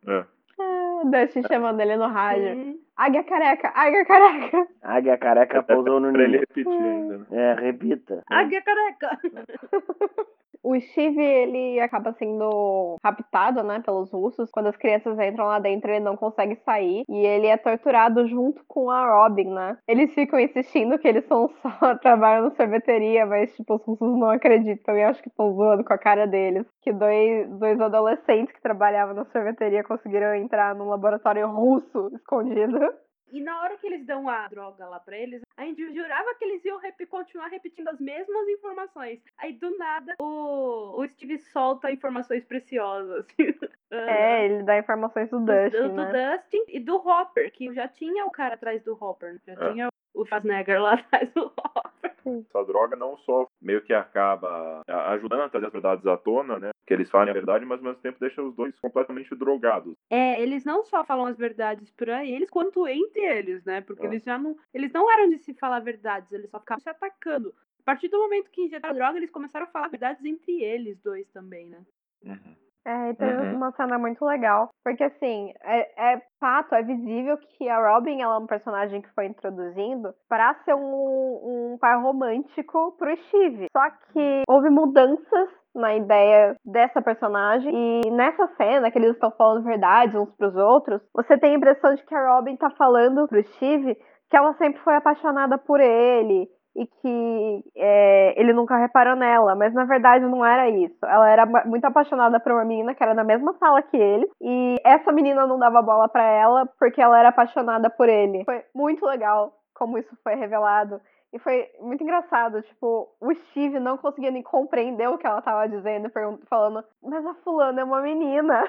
[0.09, 0.25] É.
[0.59, 2.57] Ah, Dustin chamando ele no rádio.
[2.57, 2.79] Hum.
[2.97, 4.67] Águia careca, águia careca.
[4.83, 6.41] Águia careca pousou no Pra ele ninho.
[6.41, 7.27] repetir ainda, né?
[7.31, 8.23] É, repita.
[8.31, 9.19] Águia careca.
[10.67, 14.51] O Steve, ele acaba sendo raptado, né, pelos russos.
[14.51, 17.05] Quando as crianças entram lá dentro, ele não consegue sair.
[17.09, 19.79] E ele é torturado junto com a Robin, né?
[19.87, 21.71] Eles ficam insistindo que eles são só
[22.03, 25.93] trabalham na sorveteria, mas, tipo, os russos não acreditam e acho que estão zoando com
[25.93, 26.67] a cara deles.
[26.83, 32.93] Que dois, dois adolescentes que trabalhavam na sorveteria conseguiram entrar num laboratório russo escondido.
[33.33, 36.45] E na hora que eles dão a droga lá pra eles, a gente jurava que
[36.45, 39.21] eles iam rep- continuar repetindo as mesmas informações.
[39.39, 43.27] Aí do nada o, o Steve solta informações preciosas.
[43.89, 46.37] É, ele dá informações do do, Dustin, do, do né?
[46.39, 49.39] Dustin e do Hopper, que já tinha o cara atrás do Hopper.
[49.47, 49.73] Já É.
[49.73, 52.13] tinha o Schwarzenegger lá atrás do Hopper.
[52.51, 56.71] Essa droga não só meio que acaba ajudando a trazer as verdades à tona, né?
[56.85, 59.95] Que eles falem a verdade, mas ao mesmo tempo deixa os dois completamente drogados.
[60.11, 63.81] É, eles não só falam as verdades pra eles, quanto entre eles, né?
[63.81, 64.09] Porque É.
[64.09, 64.57] eles já não.
[64.75, 67.55] Eles não eram de se falar verdades, eles só ficavam se atacando.
[67.81, 71.27] A partir do momento que injetaram droga, eles começaram a falar verdades entre eles dois
[71.29, 71.79] também, né?
[72.25, 72.57] Uhum.
[72.85, 73.57] É, e teve Uhum.
[73.57, 74.69] uma cena muito legal.
[74.85, 79.13] Porque, assim, é, é fato, é visível que a Robin ela é um personagem que
[79.13, 83.67] foi introduzindo para ser um, um par romântico pro Steve.
[83.77, 87.73] Só que houve mudanças na ideia dessa personagem.
[87.75, 91.95] E nessa cena, que eles estão falando verdade uns pros outros, você tem a impressão
[91.95, 93.97] de que a Robin tá falando pro Steve
[94.31, 99.73] que ela sempre foi apaixonada por ele e que é, ele nunca reparou nela, mas
[99.73, 101.05] na verdade não era isso.
[101.05, 104.77] Ela era muito apaixonada por uma menina que era na mesma sala que ele, e
[104.85, 108.45] essa menina não dava bola pra ela porque ela era apaixonada por ele.
[108.45, 111.01] Foi muito legal como isso foi revelado.
[111.33, 115.69] E foi muito engraçado, tipo, o Steve não conseguia nem compreender o que ela tava
[115.69, 116.11] dizendo,
[116.49, 118.65] falando, mas a fulana é uma menina.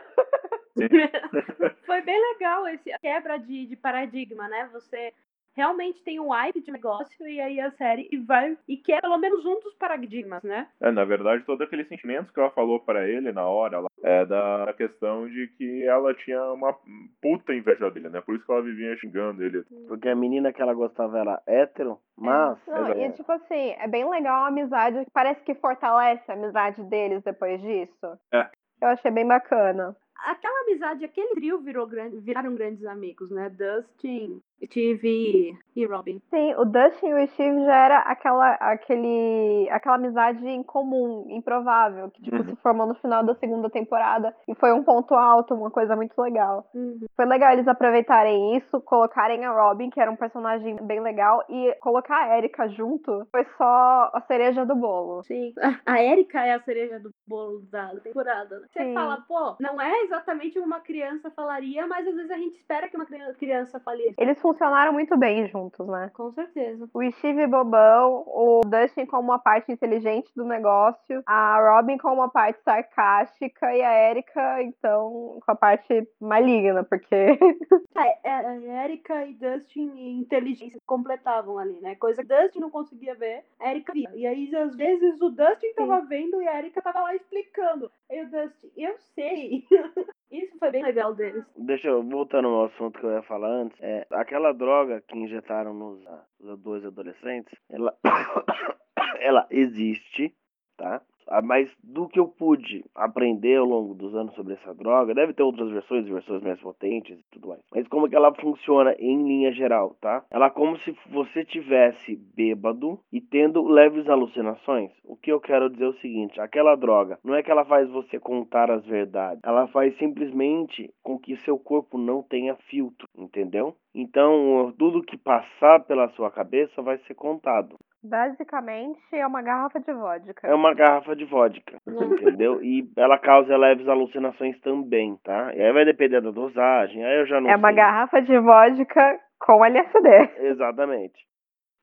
[1.85, 4.69] Foi bem legal esse quebra de, de paradigma, né?
[4.73, 5.13] Você
[5.57, 9.17] realmente tem um hype de negócio e aí a série e vai e quer pelo
[9.17, 10.67] menos um dos paradigmas, né?
[10.79, 14.23] É, na verdade, todos aqueles sentimentos que ela falou pra ele na hora lá, é
[14.25, 16.73] da questão de que ela tinha uma
[17.19, 18.21] puta inveja dele, né?
[18.21, 19.63] Por isso que ela vivia xingando ele.
[19.87, 22.59] Porque a menina que ela gostava era hétero, mas.
[22.67, 27.23] Não, e tipo assim, é bem legal a amizade, parece que fortalece a amizade deles
[27.23, 28.19] depois disso.
[28.31, 28.47] É.
[28.79, 29.95] Eu achei bem bacana.
[30.25, 33.49] Aquela amizade, aquele trio virou grande, viraram grandes amigos, né?
[33.49, 36.19] Dustin, Steve e Robin.
[36.29, 42.09] Sim, o Dustin e o Steve já era aquela, aquele, aquela amizade em comum, improvável,
[42.11, 42.43] que tipo, Uhum.
[42.43, 46.19] se formou no final da segunda temporada e foi um ponto alto, uma coisa muito
[46.19, 46.67] legal.
[46.73, 46.99] Uhum.
[47.15, 51.75] Foi legal eles aproveitarem isso, colocarem a Robin, que era um personagem bem legal, e
[51.79, 55.23] colocar a Erika junto foi só a cereja do bolo.
[55.23, 55.53] Sim.
[55.85, 58.59] A Erika é a cereja do bolo da temporada.
[58.59, 58.67] né?
[58.71, 58.93] Você Sim.
[58.93, 62.55] fala, pô, não é exatamente o que uma criança falaria, mas às vezes a gente
[62.57, 64.13] espera que uma cri- criança fale.
[64.17, 66.09] Eles funcionaram muito bem juntos, né?
[66.13, 66.89] Com certeza.
[66.93, 72.29] O Steve bobão, o Dustin como uma parte inteligente do negócio, a Robin com uma
[72.29, 77.37] parte sarcástica e a Erika, então, com a parte maligna, porque
[77.97, 81.95] É, é, a Erika e Dustin e inteligência completavam ali, né?
[81.95, 84.09] Coisa que Dustin não conseguia ver, a Erika via.
[84.15, 87.91] E aí, às vezes, o Dustin tava vendo e a Erika tava lá explicando.
[88.09, 89.65] O Dustin, eu sei.
[90.31, 91.45] Isso foi bem legal deles.
[91.55, 95.73] Deixa eu, voltando ao assunto que eu ia falar antes, é, aquela droga que injetaram
[95.73, 97.95] nos, ah, nos dois adolescentes, ela,
[99.19, 100.35] ela existe,
[100.75, 101.01] tá?
[101.29, 105.33] Ah, Mas do que eu pude aprender ao longo dos anos sobre essa droga, deve
[105.33, 107.61] ter outras versões, versões mais potentes e tudo mais.
[107.73, 110.23] Mas como que ela funciona em linha geral, tá?
[110.31, 114.91] Ela é como se você tivesse bêbado e tendo leves alucinações.
[115.03, 117.89] O que eu quero dizer é o seguinte, aquela droga, não é que ela faz
[117.89, 123.75] você contar as verdades, ela faz simplesmente com que seu corpo não tenha filtro, entendeu?
[123.99, 127.75] Então, tudo que passar pela sua cabeça vai ser contado.
[128.03, 130.47] basicamente é uma garrafa de vodka.
[130.47, 132.61] É uma garrafa de vodka, entendeu?
[132.63, 135.51] E ela causa leves alucinações também, tá?
[135.55, 137.75] E aí vai depender da dosagem, aí eu já não É uma sei.
[137.77, 140.29] garrafa de vodka com LSD.
[140.47, 141.25] Exatamente.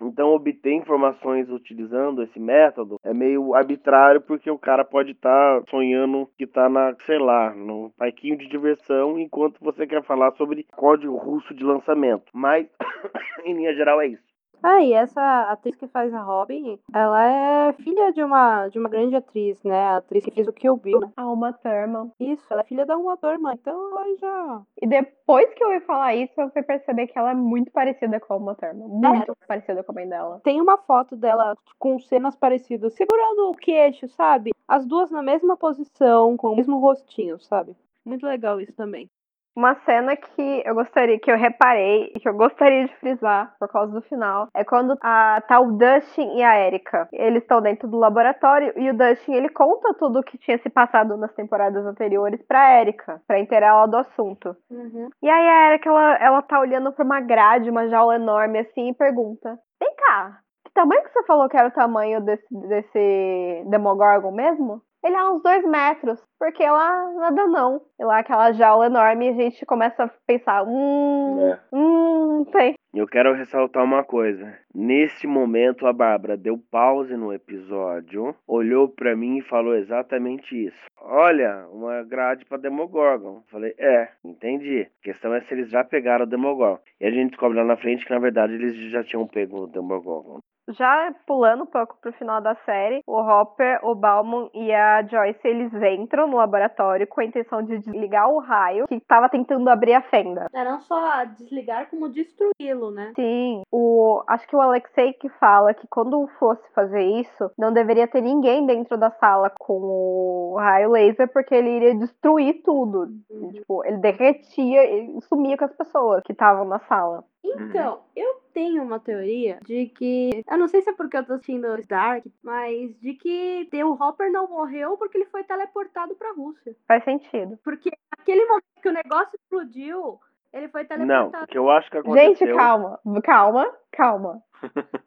[0.01, 6.29] Então, obter informações utilizando esse método é meio arbitrário, porque o cara pode estar sonhando
[6.37, 11.17] que tá na, sei lá, no parquinho de diversão, enquanto você quer falar sobre código
[11.17, 12.25] russo de lançamento.
[12.33, 12.67] Mas,
[13.45, 14.34] em linha geral, é isso.
[14.63, 17.23] Ah, e essa atriz que faz a Robin, ela
[17.69, 19.79] é filha de uma, de uma grande atriz, né?
[19.79, 21.13] A atriz que fez o Kill Bill, né?
[21.17, 22.11] A Uma Thurman.
[22.19, 24.63] Isso, ela é filha da Uma Thurman, então ela já...
[24.81, 28.19] E depois que eu ouvi falar isso, eu fui perceber que ela é muito parecida
[28.21, 28.89] com a Uma Thurman.
[28.89, 30.41] Muito parecida com a mãe dela.
[30.43, 34.53] Tem uma foto dela com cenas parecidas, segurando o queixo, sabe?
[34.67, 37.77] As duas na mesma posição, com o mesmo rostinho, sabe?
[38.05, 39.09] Muito legal isso também.
[39.57, 43.69] Uma cena que eu gostaria, que eu reparei e que eu gostaria de frisar por
[43.69, 47.09] causa do final, é quando a tá o Dustin e a Erika.
[47.13, 50.69] Eles estão dentro do laboratório e o Dustin ele conta tudo o que tinha se
[50.69, 54.57] passado nas temporadas anteriores pra Erika, pra inteirar ela do assunto.
[54.71, 55.09] Uhum.
[55.23, 58.91] E aí a Erika, ela, ela tá olhando pra uma grade, uma jaula enorme assim,
[58.91, 63.65] e pergunta: Vem cá, que tamanho que você falou que era o tamanho desse, desse
[63.71, 64.83] Demogorgon mesmo?
[65.05, 67.81] Ele é uns dois metros, porque lá nada não.
[68.01, 71.59] E lá aquela jaula enorme, a gente começa a pensar, hum, É.
[71.73, 72.75] hum, tem.
[72.95, 74.57] Eu quero ressaltar uma coisa.
[74.75, 80.85] Nesse momento, a Bárbara deu pause no episódio, olhou pra mim e falou exatamente isso.
[81.03, 83.43] Olha, uma grade pra Demogorgon.
[83.51, 84.87] Falei, é, entendi.
[85.01, 86.79] A questão é se eles já pegaram o Demogorgon.
[87.01, 89.67] E a gente descobre lá na frente que, na verdade, eles já tinham pego o
[89.67, 90.39] Demogorgon.
[90.69, 95.47] Já pulando um pouco pro final da série, o Hopper, o Bauman e a Joyce,
[95.47, 99.95] eles entram no laboratório com a intenção de desligar o raio que tava tentando abrir
[99.95, 100.49] a fenda.
[100.55, 103.13] É não só desligar, como destruí-lo, né?
[103.15, 108.09] Sim, o, acho que o Alexei que fala que quando fosse fazer isso, não deveria
[108.09, 113.09] ter ninguém dentro da sala com o raio laser, porque ele iria destruir tudo.
[113.31, 113.51] Uhum.
[113.53, 117.25] Tipo, ele derretia e sumia com as pessoas que estavam na sala.
[117.45, 120.45] Então, eu tenho uma teoria de que.
[120.49, 124.31] Eu não sei se é porque eu tô assistindo Dark, mas de que o Hopper
[124.31, 126.75] não morreu porque ele foi teleportado pra Rússia.
[126.87, 127.59] Faz sentido.
[127.65, 130.19] Porque naquele momento que o negócio explodiu,
[130.53, 131.45] ele foi Não, teleportado.
[131.45, 132.47] o que eu acho que aconteceu...
[132.47, 134.41] Gente, calma, calma, calma.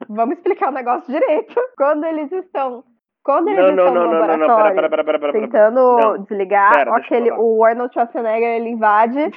[0.10, 1.56] Vamos explicar o negócio direito.
[1.78, 2.84] Quando eles estão.
[3.24, 4.76] Quando eles Não, não, estão não, no não, não, não, laboratório.
[4.76, 5.46] pera, pera, pera, pera, pera, pera.
[5.46, 6.18] tentando Não.
[6.24, 6.74] desligar.
[6.74, 9.32] Pera, aquele, o Arnold Schwarzenegger ele invade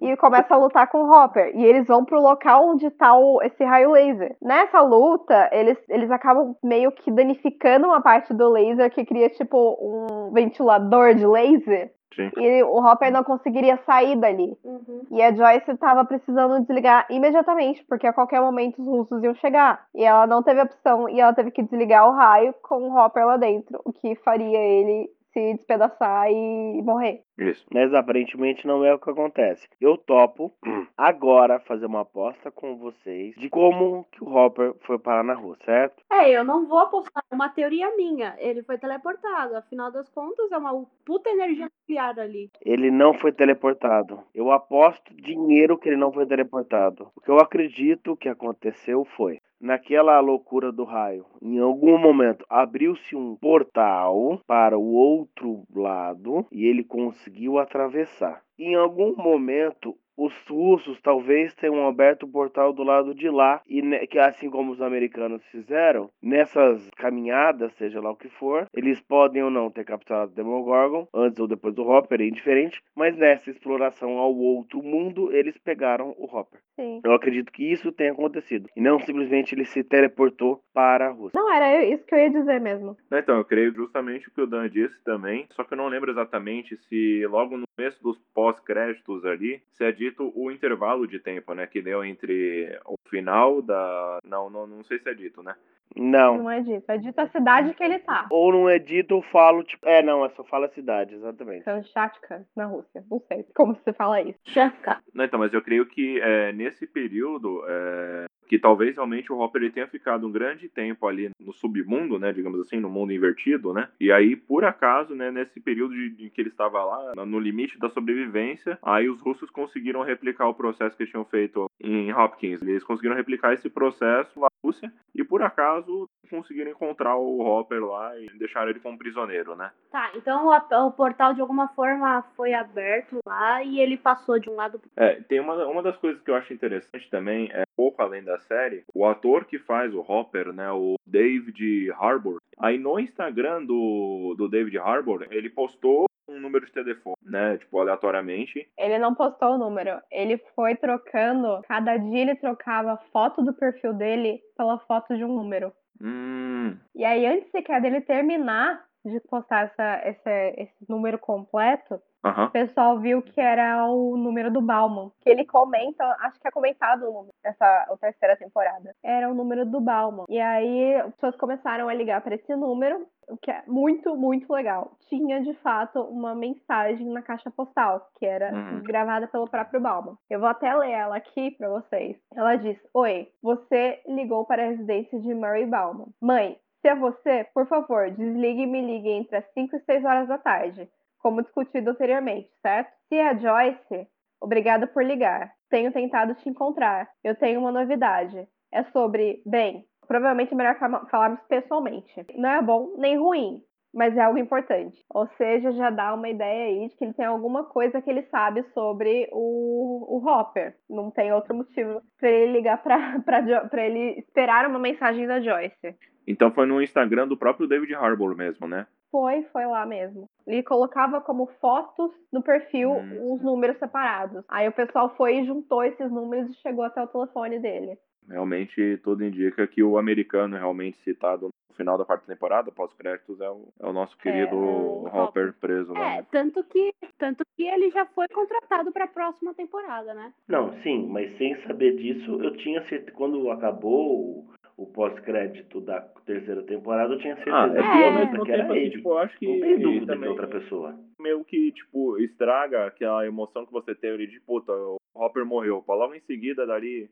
[0.00, 1.52] e começa a lutar com o Hopper.
[1.54, 4.36] E eles vão pro local onde tá o, esse raio laser.
[4.40, 9.76] Nessa luta, eles, eles acabam meio que danificando uma parte do laser que cria tipo
[9.80, 11.92] um ventilador de laser.
[12.18, 12.30] Sim.
[12.36, 14.56] E o Hopper não conseguiria sair dali.
[14.64, 15.02] Uhum.
[15.12, 19.86] E a Joyce tava precisando desligar imediatamente, porque a qualquer momento os russos iam chegar.
[19.94, 23.24] E ela não teve opção e ela teve que desligar o raio com o Hopper
[23.24, 27.22] lá dentro, o que faria ele se despedaçar e morrer.
[27.38, 27.64] Isso.
[27.72, 29.68] Mas aparentemente não é o que acontece.
[29.80, 30.52] Eu topo
[30.96, 35.56] agora fazer uma aposta com vocês de como que o Hopper foi parar na rua,
[35.64, 36.02] certo?
[36.10, 37.22] É, eu não vou apostar.
[37.30, 38.34] É uma teoria minha.
[38.38, 39.56] Ele foi teleportado.
[39.56, 42.50] Afinal das contas, é uma puta energia nuclear ali.
[42.64, 44.20] Ele não foi teleportado.
[44.34, 47.10] Eu aposto dinheiro que ele não foi teleportado.
[47.14, 53.16] O que eu acredito que aconteceu foi naquela loucura do raio, em algum momento abriu-se
[53.16, 58.42] um portal para o outro lado e ele conseguiu atravessar.
[58.58, 63.80] Em algum momento os russos talvez tenham aberto o portal do lado de lá e
[63.80, 69.00] ne- que assim como os americanos fizeram nessas caminhadas, seja lá o que for, eles
[69.00, 73.16] podem ou não ter capturado o Demogorgon antes ou depois do Hopper, é indiferente, mas
[73.16, 76.60] nessa exploração ao outro mundo eles pegaram o Hopper.
[76.74, 77.00] Sim.
[77.04, 81.38] Eu acredito que isso tenha acontecido e não simplesmente ele se teleportou para a Rússia.
[81.40, 82.96] Não, era isso que eu ia dizer mesmo.
[83.10, 85.88] Não, Então, eu creio justamente o que o Dan disse também, só que eu não
[85.88, 91.20] lembro exatamente se logo no começo dos pós-créditos ali, se é dito o intervalo de
[91.20, 94.18] tempo, né, que deu entre o final da...
[94.24, 95.54] Não, não, não sei se é dito, né?
[95.96, 96.38] Não.
[96.38, 96.84] Não é dito.
[96.90, 98.26] É dito a cidade que ele tá.
[98.30, 99.86] Ou não é dito, eu falo, tipo.
[99.88, 101.64] É, não, é só fala a cidade, exatamente.
[101.64, 103.04] Kamchatka, na Rússia.
[103.10, 104.38] Não sei como se fala isso.
[104.44, 105.00] Chanka.
[105.14, 109.62] Não, então, mas eu creio que é, nesse período, é, que talvez realmente o Hopper
[109.62, 113.74] ele tenha ficado um grande tempo ali no submundo, né, digamos assim, no mundo invertido,
[113.74, 117.38] né, e aí, por acaso, né, nesse período de, de que ele estava lá, no-
[117.38, 122.12] limite da sobrevivência, aí os russos conseguiram replicar o processo que eles tinham feito em
[122.12, 122.62] Hopkins.
[122.62, 128.26] Eles conseguiram replicar esse processo Rússia, e por acaso conseguiram encontrar o Hopper lá e
[128.38, 129.70] deixaram ele como prisioneiro, né.
[129.90, 134.50] Tá, então a- o portal de alguma forma foi aberto lá e ele passou de
[134.50, 137.62] um lado pro É, tem uma, uma das coisas que eu acho interessante também, é
[137.76, 142.76] pouco além da série, o ator que faz o Hopper, né, o David Harbour, aí
[142.78, 148.68] no Instagram do, do David Harbour, ele postou um número de telefone, né, tipo, aleatoriamente,
[148.78, 150.00] Ele não postou o número.
[150.10, 151.62] Ele foi trocando.
[151.66, 155.72] Cada dia ele trocava a foto do perfil dele pela foto de um número.
[156.00, 162.46] hum, E aí, antes sequer dele terminar de postar essa, esse, esse número completo, aham,
[162.46, 165.10] o pessoal viu que era o número do Bauman.
[165.20, 168.94] Que ele comenta, acho que é comentado o número, essa a terceira temporada.
[169.02, 170.24] Era o número do Bauman.
[170.28, 174.50] E aí as pessoas começaram a ligar para esse número, o que é muito, muito
[174.52, 174.92] legal.
[175.08, 178.82] Tinha de fato uma mensagem na caixa postal, que era Uhum.
[178.82, 180.16] gravada pelo próprio Bauman.
[180.30, 182.16] Eu vou até ler ela aqui para vocês.
[182.34, 186.06] Ela diz: Oi, você ligou para a residência de Murray Bauman.
[186.20, 190.04] Mãe, se é você, por favor, desligue e me ligue entre as 5 e 6
[190.04, 190.88] horas da tarde
[191.18, 192.92] como discutido anteriormente, certo?
[193.08, 194.08] Se é a Joyce,
[194.40, 195.52] Obrigada por ligar.
[195.68, 197.10] Tenho tentado te encontrar.
[197.24, 198.46] Eu tenho uma novidade.
[198.72, 202.24] É sobre, bem, provavelmente é melhor fala- falarmos pessoalmente.
[202.36, 203.60] Não é bom nem ruim,
[203.94, 205.02] mas é algo importante.
[205.10, 208.22] Ou seja, já dá uma ideia aí de que ele tem alguma coisa que ele
[208.24, 210.74] sabe sobre o, o Hopper.
[210.88, 212.98] Não tem outro motivo pra ele ligar pra
[213.86, 215.96] ele esperar uma mensagem da Joyce.
[216.26, 218.86] Então foi no Instagram do próprio David Harbour mesmo, né?
[219.10, 220.28] Foi, foi lá mesmo.
[220.46, 223.32] Ele colocava como fotos no perfil Hum.
[223.34, 224.44] os números separados.
[224.50, 227.96] Aí o pessoal foi e juntou esses números e chegou até o telefone dele.
[228.28, 233.68] Realmente tudo indica que o americano realmente citado final da quarta temporada, pós-créditos, é o,
[233.80, 236.14] é o nosso querido o Hopper preso lá.
[236.14, 236.26] É, né?
[236.30, 240.34] tanto que, tanto que ele já foi contratado pra próxima temporada, né?
[240.46, 243.16] Não, sim, mas sem saber disso, eu tinha certeza.
[243.16, 244.44] Quando acabou
[244.76, 248.06] o, pós-crédito da terceira temporada, eu tinha certeza Ah, é que É.
[248.08, 248.90] ao mesmo que era tempo, assim, ele.
[248.90, 250.98] tipo, eu acho que Não tem dúvida que é outra pessoa.
[251.20, 255.82] meio que, tipo, estraga aquela emoção que você teve de, puta, o Hopper morreu.
[255.82, 257.08] Pra logo em seguida, dali,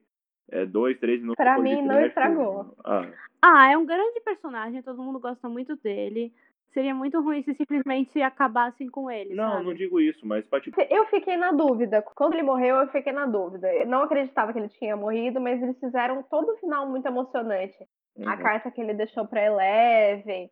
[0.51, 2.75] é, dois, três minutos Pra mim, não estragou.
[2.85, 3.09] Ah,
[3.43, 6.33] Ah, é um grande personagem, todo mundo gosta muito dele.
[6.73, 9.65] Seria muito ruim se simplesmente acabassem com ele, não, sabe?
[9.65, 12.03] não digo isso, mas pra, tipo, Eu fiquei na dúvida.
[12.03, 13.73] Quando ele morreu, eu fiquei na dúvida.
[13.73, 17.77] Eu não acreditava que ele tinha morrido, mas eles fizeram todo o final muito emocionante.
[18.25, 18.43] A uhum.
[18.43, 20.51] carta que ele deixou pra Eleven.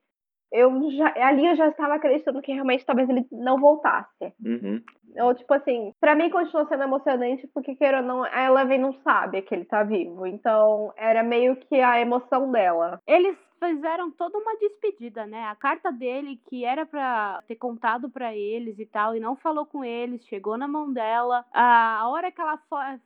[0.53, 4.33] Eu já, ali eu já estava acreditando que realmente talvez ele não voltasse.
[4.45, 4.81] Uhum.
[5.17, 8.93] Ou, tipo assim, pra mim continua sendo emocionante porque, queira ou não, a Eleven não
[8.93, 10.27] sabe que ele tá vivo.
[10.27, 13.01] Então, era meio que a emoção dela.
[13.07, 15.45] Eles fizeram toda uma despedida, né?
[15.45, 19.65] A carta dele, que era pra ter contado pra eles e tal, e não falou
[19.65, 21.45] com eles, chegou na mão dela.
[21.53, 22.59] A a hora que ela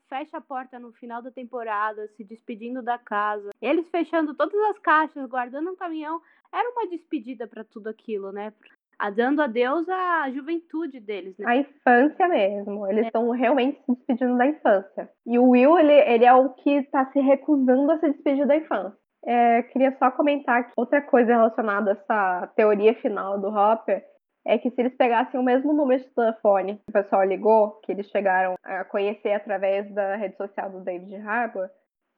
[0.09, 4.79] fecha a porta no final da temporada, se despedindo da casa, eles fechando todas as
[4.79, 6.21] caixas, guardando um caminhão,
[6.53, 8.53] era uma despedida pra tudo aquilo, né?
[8.99, 11.47] A- Dando adeus à juventude deles, né?
[11.49, 12.87] A infância mesmo.
[12.89, 15.09] Eles estão realmente se despedindo da infância.
[15.27, 18.57] E o Will, ele, ele é o que tá se recusando a se despedir da
[18.57, 18.99] infância.
[19.25, 24.03] É, queria só comentar que outra coisa relacionada a essa teoria final do Hopper
[24.47, 27.93] é que se eles pegassem o mesmo número de telefone que o pessoal ligou, que
[27.93, 31.69] eles chegaram a conhecer através da rede social do David Harbour,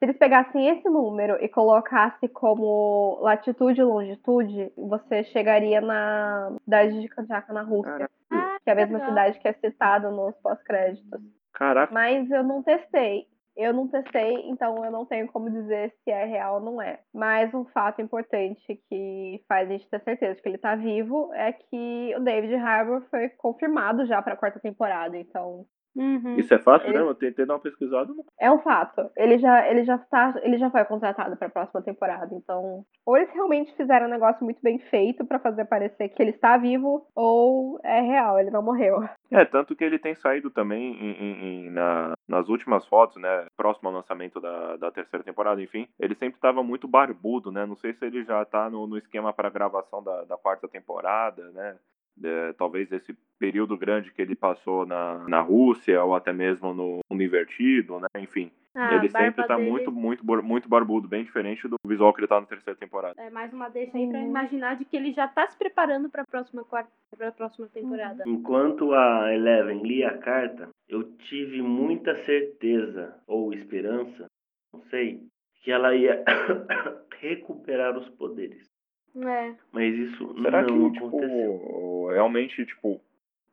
[0.01, 6.99] se eles pegassem esse número e colocassem como latitude e longitude, você chegaria na cidade
[6.99, 9.09] de Kandiaka, na Rússia, Ah, que é a mesma legal.
[9.09, 11.21] cidade que é citada nos pós-créditos.
[11.53, 13.27] Caraca, Mas eu não testei.
[13.55, 16.99] Eu não testei, então eu não tenho como dizer se é real ou não é.
[17.13, 21.31] Mas um fato importante que faz a gente ter certeza de que ele tá vivo
[21.35, 25.15] é que o David Harbour foi confirmado já pra quarta temporada.
[25.15, 26.35] Então, Uhum.
[26.37, 27.09] isso é fato Ele- mesmo?
[27.09, 28.13] Eu tentei dar uma pesquisada.
[28.13, 29.09] não- é um fato.
[29.17, 32.33] Ele já, ele já tá, ele já foi contratado pra próxima temporada.
[32.33, 36.31] Então, ou eles realmente fizeram um negócio muito bem feito pra fazer parecer que ele
[36.31, 38.97] está vivo, ou é real, ele não morreu.
[39.33, 43.45] É, tanto que ele tem saído também em- em- em- na- nas últimas fotos, né?
[43.55, 45.87] Próximo ao lançamento da, da terceira temporada, enfim.
[45.97, 47.65] Ele sempre estava muito barbudo, né?
[47.65, 51.49] Não sei se ele já tá no, no esquema para gravação da, da quarta temporada,
[51.51, 51.77] né?
[52.23, 56.99] É, talvez esse período grande que ele passou na, na Rússia ou até mesmo no
[57.09, 58.07] mundo invertido, né?
[58.19, 62.21] Enfim, Ah, ele sempre tá dele muito, muito, muito barbudo, bem diferente do visual que
[62.21, 63.19] ele tá na terceira temporada.
[63.21, 64.29] É mais uma deixa aí pra Uhum.
[64.29, 68.23] imaginar de que ele já tá se preparando pra próxima quarta, pra próxima temporada.
[68.27, 74.25] Enquanto a Eleven lia a carta, eu tive muita certeza, ou esperança,
[74.73, 75.21] não sei,
[75.63, 76.23] que ela ia
[77.19, 78.70] recuperar os poderes.
[79.15, 79.55] É.
[79.71, 81.59] Mas isso Será não que, aconteceu.
[81.59, 83.01] tipo, realmente, tipo,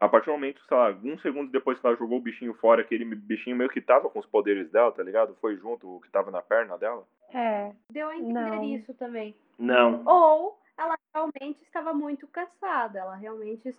[0.01, 2.83] a partir do momento, sei lá, alguns segundos depois que ela jogou o bichinho fora,
[2.83, 5.37] aquele bichinho meio que tava com os poderes dela, tá ligado?
[5.41, 7.05] Foi junto o que tava na perna dela.
[7.35, 7.73] É.
[7.91, 8.65] Deu a entender Não.
[8.65, 9.35] isso também.
[9.59, 10.05] Não.
[10.07, 13.01] Ou ela realmente estava muito cansada.
[13.01, 13.75] Ela realmente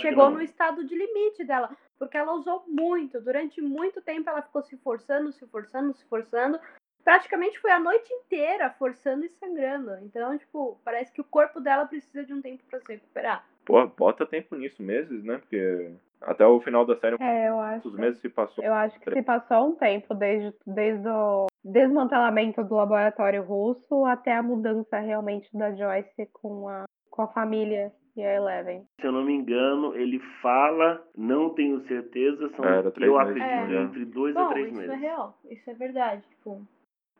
[0.00, 1.76] chegou no estado de limite dela.
[1.98, 3.20] Porque ela usou muito.
[3.20, 6.58] Durante muito tempo ela ficou se forçando, se forçando, se forçando.
[7.04, 9.90] Praticamente foi a noite inteira forçando e sangrando.
[10.02, 13.44] Então, tipo, parece que o corpo dela precisa de um tempo pra se recuperar.
[13.64, 15.38] Pô, bota tempo nisso, meses, né?
[15.38, 15.92] Porque
[16.22, 17.82] até o final da série, É, eu acho.
[17.82, 18.62] quantos meses se passou?
[18.64, 24.34] Eu acho que se passou um tempo desde, desde o desmantelamento do laboratório russo até
[24.36, 28.84] a mudança realmente da Joyce com a, com a família e a Eleven.
[29.00, 33.30] Se eu não me engano, ele fala, não tenho certeza, são, Era três eu meses,
[33.42, 33.82] acredito, né?
[33.82, 34.92] entre dois a Bom, três isso meses.
[34.92, 35.38] é real.
[35.48, 36.22] Isso é verdade.
[36.28, 36.62] Tipo,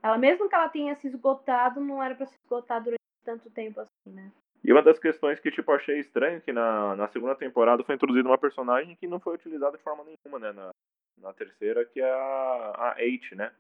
[0.03, 3.81] ela mesmo que ela tenha se esgotado, não era pra se esgotar durante tanto tempo
[3.81, 4.33] assim, né?
[4.63, 8.29] E uma das questões que, tipo, achei estranho que na, na segunda temporada foi introduzida
[8.29, 10.53] uma personagem que não foi utilizada de forma nenhuma, né?
[10.53, 10.71] Na,
[11.19, 13.53] na terceira, que é a, a Eight, né?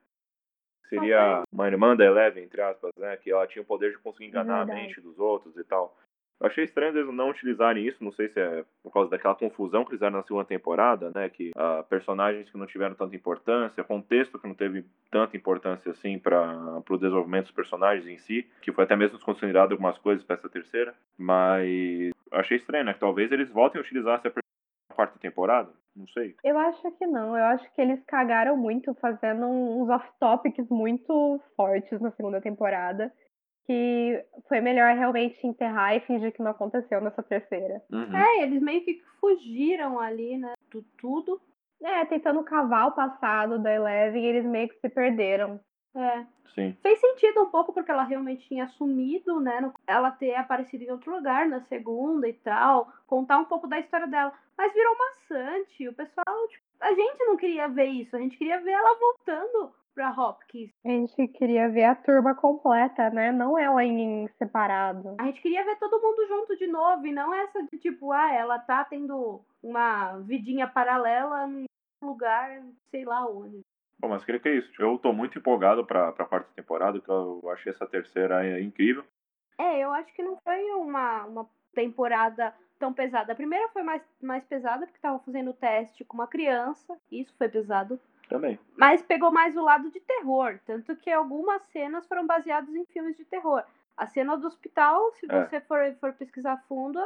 [0.88, 3.16] Seria uma irmã da Eleven, entre aspas, né?
[3.16, 4.88] Que ela tinha o poder de conseguir enganar a Verdade.
[4.88, 5.96] mente dos outros e tal.
[6.40, 9.84] Eu achei estranho eles não utilizarem isso, não sei se é por causa daquela confusão
[9.84, 11.28] que fizeram na segunda temporada, né?
[11.28, 16.18] Que ah, personagens que não tiveram tanta importância, contexto que não teve tanta importância assim
[16.18, 20.36] para o desenvolvimento dos personagens em si, que foi até mesmo desconsiderado algumas coisas para
[20.36, 20.94] essa terceira.
[21.18, 22.94] Mas achei estranho, né?
[22.94, 24.40] Que talvez eles voltem a utilizar essa
[24.94, 25.70] quarta temporada.
[25.94, 26.34] Não sei.
[26.42, 27.36] Eu acho que não.
[27.36, 33.12] Eu acho que eles cagaram muito fazendo uns off-topics muito fortes na segunda temporada.
[33.70, 37.80] Que foi melhor realmente enterrar e fingir que não aconteceu nessa terceira.
[37.92, 38.16] Uhum.
[38.16, 40.54] É, eles meio que fugiram ali, né?
[40.72, 41.40] Do tudo.
[41.80, 45.60] É, tentando cavar o passado da Eleven, eles meio que se perderam.
[45.94, 46.26] É.
[46.52, 46.76] Sim.
[46.82, 49.72] Fez sentido um pouco porque ela realmente tinha assumido, né?
[49.86, 52.92] Ela ter aparecido em outro lugar na segunda e tal.
[53.06, 54.32] Contar um pouco da história dela.
[54.58, 55.88] Mas virou maçante.
[55.88, 58.16] O pessoal, tipo, a gente não queria ver isso.
[58.16, 60.70] A gente queria ver ela voltando pra Hopkins.
[60.84, 63.32] A gente queria ver a turma completa, né?
[63.32, 65.16] Não ela em separado.
[65.18, 67.06] A gente queria ver todo mundo junto de novo.
[67.06, 71.64] E não essa de tipo, ah, ela tá tendo uma vidinha paralela num
[72.02, 73.60] lugar, sei lá onde.
[73.98, 74.70] Bom, mas creio que é isso.
[74.78, 79.04] Eu tô muito empolgado pra, pra quarta temporada, que eu achei essa terceira aí incrível.
[79.58, 83.32] É, eu acho que não foi uma, uma temporada tão pesada.
[83.32, 86.96] A primeira foi mais, mais pesada, porque tava fazendo teste com uma criança.
[87.12, 88.00] Isso foi pesado.
[88.30, 88.58] Também.
[88.76, 90.58] Mas pegou mais o lado de terror.
[90.64, 93.62] Tanto que algumas cenas foram baseadas em filmes de terror.
[93.96, 95.44] A cena do hospital, se É.
[95.44, 97.04] você for, for pesquisar a fundo,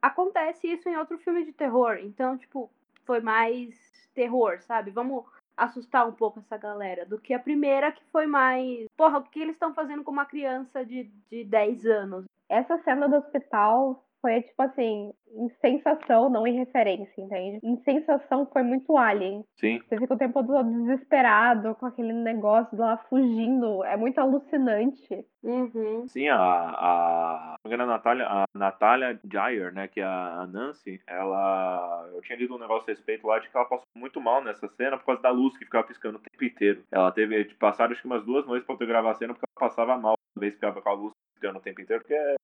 [0.00, 1.98] acontece isso em outro filme de terror.
[2.02, 2.70] Então, tipo,
[3.04, 3.74] foi mais
[4.14, 4.90] terror, sabe?
[4.90, 5.24] Vamos
[5.56, 7.04] assustar um pouco essa galera.
[7.06, 8.86] Do que a primeira, que foi mais.
[8.96, 12.26] Porra, o que eles estão fazendo com uma criança de, de 10 anos?
[12.48, 17.60] Essa cena do hospital foi, tipo assim, em sensação, não em referência, entende?
[17.62, 19.44] Em sensação foi muito alien.
[19.56, 19.80] Sim.
[19.80, 23.84] Você fica o tempo todo desesperado com aquele negócio lá fugindo.
[23.84, 25.24] É muito alucinante.
[25.42, 26.06] Uhum.
[26.08, 31.00] Sim, a, a, me engano, a Natália, a Natália Dyer, né, que é a Nancy,
[31.06, 34.42] ela, eu tinha lido um negócio a respeito lá de que ela passou muito mal
[34.42, 36.82] nessa cena por causa da luz que ficava piscando o tempo inteiro.
[36.90, 39.68] Ela teve, passaram acho que umas duas noites pra poder gravar a cena porque ela
[39.68, 42.36] passava mal toda vez que ficava com a luz piscando o tempo inteiro, porque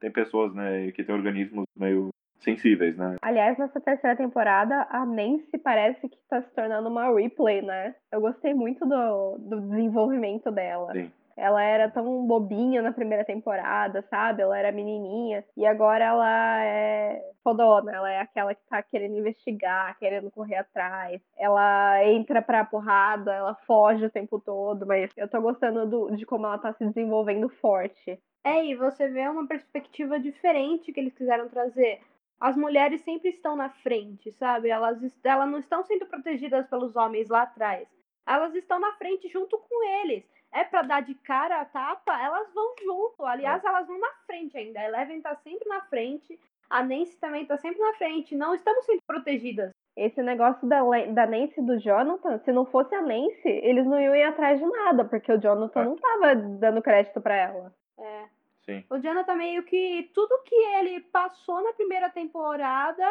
[0.00, 2.08] tem pessoas, né, que têm organismos meio
[2.40, 3.16] sensíveis, né.
[3.22, 7.94] Aliás, nessa terceira temporada, a Nancy parece que tá se tornando uma replay, né?
[8.10, 10.92] Eu gostei muito do, do desenvolvimento dela.
[10.92, 11.12] Sim.
[11.40, 14.42] Ela era tão bobinha na primeira temporada, sabe?
[14.42, 15.44] Ela era menininha.
[15.56, 17.92] E agora ela é fodona.
[17.92, 21.20] Ela é aquela que tá querendo investigar, querendo correr atrás.
[21.38, 24.86] Ela entra pra porrada, ela foge o tempo todo.
[24.86, 28.20] Mas eu tô gostando do- de como ela tá se desenvolvendo forte.
[28.44, 32.00] É, e você vê uma perspectiva diferente que eles quiseram trazer.
[32.38, 34.70] As mulheres sempre estão na frente, sabe?
[34.70, 37.86] Elas, elas não estão sendo protegidas pelos homens lá atrás.
[38.26, 40.24] Elas estão na frente junto com eles.
[40.52, 43.24] É pra dar de cara a tapa, elas vão junto.
[43.24, 44.80] Aliás, elas vão na frente ainda.
[44.80, 46.38] A Eleven tá sempre na frente.
[46.68, 48.34] A Nancy também tá sempre na frente.
[48.34, 49.70] Não estamos sendo protegidas.
[49.96, 54.00] Esse negócio da, da Nancy e do Jonathan, se não fosse a Nancy, eles não
[54.00, 55.84] iam ir atrás de nada, porque o Jonathan É.
[55.84, 57.74] não tava dando crédito pra ela.
[57.98, 58.24] É.
[58.64, 58.84] Sim.
[58.90, 63.04] O Jonathan meio que tudo que ele passou na primeira temporada,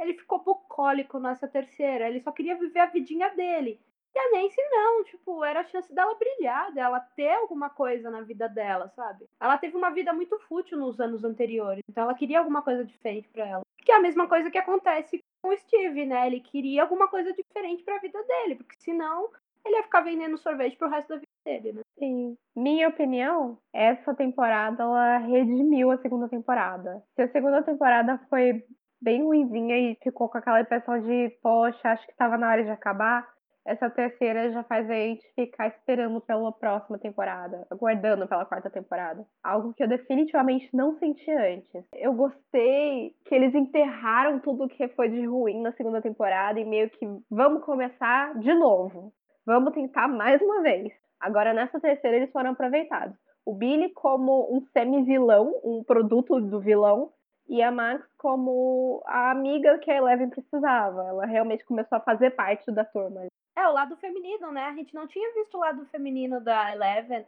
[0.00, 2.08] ele ficou bucólico nessa terceira.
[2.08, 3.78] Ele só queria viver a vidinha dele.
[4.14, 8.20] E a Nancy não, tipo, era a chance dela brilhar, dela ter alguma coisa na
[8.20, 9.26] vida dela, sabe?
[9.40, 13.28] Ela teve uma vida muito fútil nos anos anteriores, então ela queria alguma coisa diferente
[13.30, 13.62] pra ela.
[13.78, 16.26] Que é a mesma coisa que acontece com o Steve, né?
[16.26, 19.30] Ele queria alguma coisa diferente pra vida dele, porque senão
[19.64, 21.82] ele ia ficar vendendo sorvete pro resto da vida dele, né?
[21.98, 22.36] Sim.
[22.54, 27.02] Minha opinião, essa temporada ela redimiu a segunda temporada.
[27.14, 28.64] Se a segunda temporada foi
[29.00, 32.70] bem ruinzinha e ficou com aquela impressão de, poxa, acho que tava na hora de
[32.70, 33.28] acabar,
[33.64, 39.24] essa terceira já faz a gente ficar esperando pela próxima temporada, aguardando pela quarta temporada.
[39.42, 41.84] Algo que eu definitivamente não senti antes.
[41.94, 46.90] Eu gostei que eles enterraram tudo que foi de ruim na segunda temporada e meio
[46.90, 49.12] que vamos começar de novo.
[49.46, 50.92] Vamos tentar mais uma vez.
[51.20, 53.16] Agora, nessa terceira, eles foram aproveitados.
[53.44, 57.10] O Billy como um semi-vilão, um produto do vilão,
[57.48, 61.02] e a Max como a amiga que a Eleven precisava.
[61.08, 63.26] Ela realmente começou a fazer parte da turma.
[63.56, 64.64] É, o lado feminino, né?
[64.64, 67.26] A gente não tinha visto o lado feminino da Eleven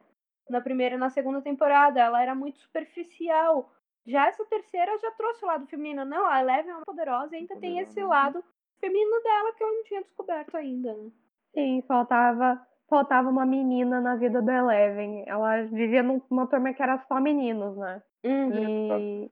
[0.48, 2.00] na primeira e na segunda temporada.
[2.00, 3.70] Ela era muito superficial.
[4.06, 6.04] Já essa terceira já trouxe o lado feminino.
[6.04, 8.42] Não, a Eleven é uma poderosa e ainda tem esse lado
[8.80, 11.10] feminino dela que eu não tinha descoberto ainda, né?
[11.54, 15.24] Sim, faltava, faltava uma menina na vida da Eleven.
[15.26, 18.02] Ela vivia num- numa turma que era só meninos, né?
[18.24, 18.50] Uhum.
[18.58, 19.30] E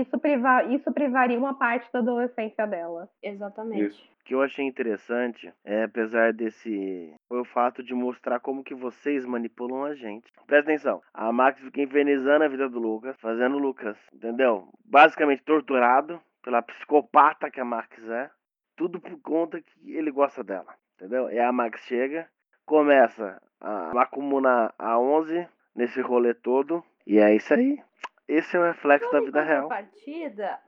[0.00, 3.08] isso, priva, isso privaria uma parte da adolescência dela.
[3.22, 3.86] Exatamente.
[3.86, 4.14] Isso.
[4.24, 9.24] que eu achei interessante, é, apesar desse, foi o fato de mostrar como que vocês
[9.24, 10.32] manipulam a gente.
[10.46, 14.68] Presta atenção, a Max fica infernizando a vida do Lucas, fazendo o Lucas, entendeu?
[14.84, 18.30] Basicamente torturado pela psicopata que a Max é,
[18.76, 21.30] tudo por conta que ele gosta dela, entendeu?
[21.30, 22.26] E a Max chega,
[22.64, 27.78] começa a acumular a 11 nesse rolê todo, e é isso aí.
[28.28, 29.68] Esse é o reflexo da vida real.
[29.68, 30.58] partida,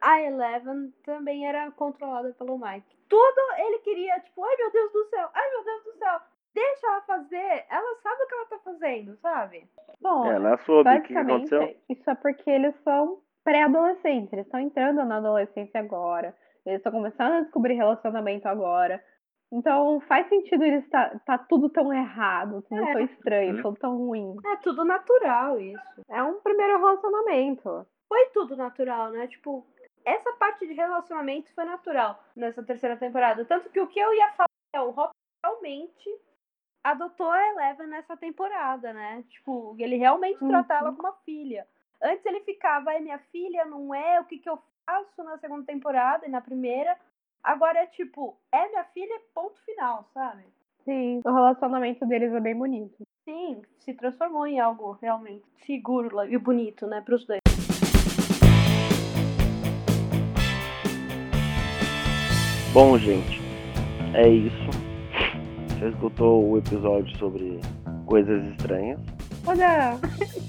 [0.00, 2.96] a Eleven também era controlada pelo Mike.
[3.08, 6.20] Tudo ele queria, tipo, ai meu Deus do céu, ai meu Deus do céu.
[6.54, 9.68] Deixa ela fazer, ela sabe o que ela tá fazendo, sabe?
[10.00, 11.76] Bom, Ela soube o que aconteceu.
[11.88, 16.34] isso é porque eles são pré-adolescentes, eles estão entrando na adolescência agora,
[16.64, 19.02] eles estão começando a descobrir relacionamento agora.
[19.56, 22.92] Então faz sentido eles tá, tá tudo tão errado, tudo É.
[22.92, 23.62] tão estranho, Hum.
[23.62, 24.36] tudo tão ruim.
[24.44, 26.02] É tudo natural isso.
[26.10, 27.86] É um primeiro relacionamento.
[28.08, 29.26] Foi tudo natural, né?
[29.26, 29.66] Tipo,
[30.04, 33.44] essa parte de relacionamento foi natural nessa terceira temporada.
[33.44, 35.10] Tanto que o que eu ia falar é o Hop
[35.44, 36.10] realmente
[36.84, 39.24] adotou a Eleven nessa temporada, né?
[39.28, 40.48] Tipo, ele realmente Uhum.
[40.48, 41.66] trata ela como uma filha.
[42.02, 44.20] Antes ele ficava, é minha filha, não é?
[44.20, 46.96] O que, que eu faço na segunda temporada e na primeira?
[47.46, 50.42] Agora é tipo, é minha filha, ponto final, sabe?
[50.84, 53.06] Sim, o relacionamento deles é bem bonito.
[53.24, 57.38] Sim, se transformou em algo realmente seguro e bonito, né, pros dois.
[62.72, 63.40] Bom, gente,
[64.12, 64.70] é isso.
[65.68, 67.60] Você escutou o episódio sobre
[68.06, 68.98] coisas estranhas.
[69.46, 69.92] Olha,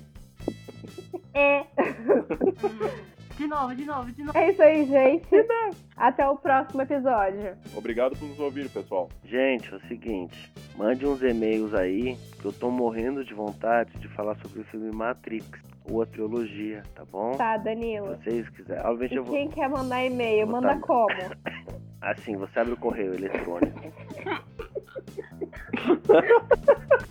[1.34, 1.64] É.
[3.38, 4.36] De novo, de novo, de novo.
[4.36, 5.28] É isso aí, gente.
[5.96, 7.56] Até o próximo episódio.
[7.76, 9.08] Obrigado por nos ouvir, pessoal.
[9.24, 14.08] Gente, é o seguinte, mande uns e-mails aí, que eu tô morrendo de vontade de
[14.08, 15.46] falar sobre o filme Matrix,
[15.88, 17.30] ou a trilogia, tá bom?
[17.36, 18.08] Tá, Se Danilo.
[18.16, 18.84] vocês quiserem.
[18.84, 19.32] Obviamente E eu vou.
[19.36, 21.06] quem quer mandar e-mail, vou manda tá- como?
[22.02, 23.80] Assim, você abre o correio eletrônico.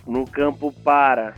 [0.06, 1.34] No campo para.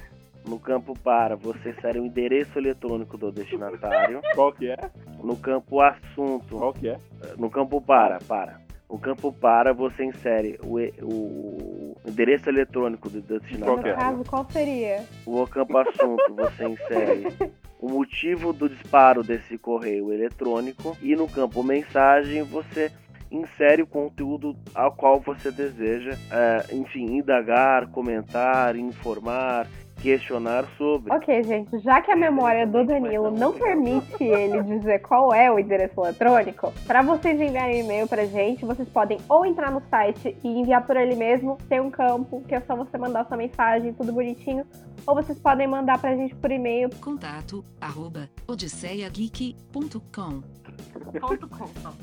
[0.47, 4.21] No campo para, você insere o endereço eletrônico do destinatário.
[4.35, 4.77] Qual que é?
[5.23, 6.57] No campo assunto.
[6.57, 6.97] Qual que é?
[7.37, 8.59] No campo para, para.
[8.89, 13.83] No campo para, você insere o, e- o endereço eletrônico do Qual destinatário.
[13.83, 13.93] que é?
[13.93, 15.05] No caso, qual seria?
[15.27, 20.97] No campo assunto, você insere o motivo do disparo desse correio eletrônico.
[21.03, 22.91] E no campo mensagem, você
[23.31, 29.67] insere o conteúdo ao qual você deseja, é, enfim, indagar, comentar, informar,
[30.01, 31.13] questionar sobre.
[31.13, 35.59] Ok, gente, já que a memória do Danilo não permite ele dizer qual é o
[35.59, 40.49] endereço eletrônico, para vocês enviarem e-mail pra gente, vocês podem ou entrar no site e
[40.49, 44.13] enviar por ele mesmo, tem um campo que é só você mandar sua mensagem, tudo
[44.13, 44.67] bonitinho,
[45.07, 46.91] ou vocês podem mandar pra gente por e-mail.
[47.01, 50.43] Contato arroba odisseiageek.com.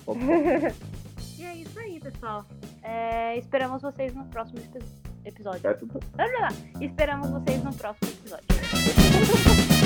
[1.38, 2.46] E é isso aí, pessoal.
[2.82, 4.86] É, esperamos vocês no próximo epi-
[5.26, 5.62] episódio.
[6.82, 8.48] Esperamos vocês no próximo episódio.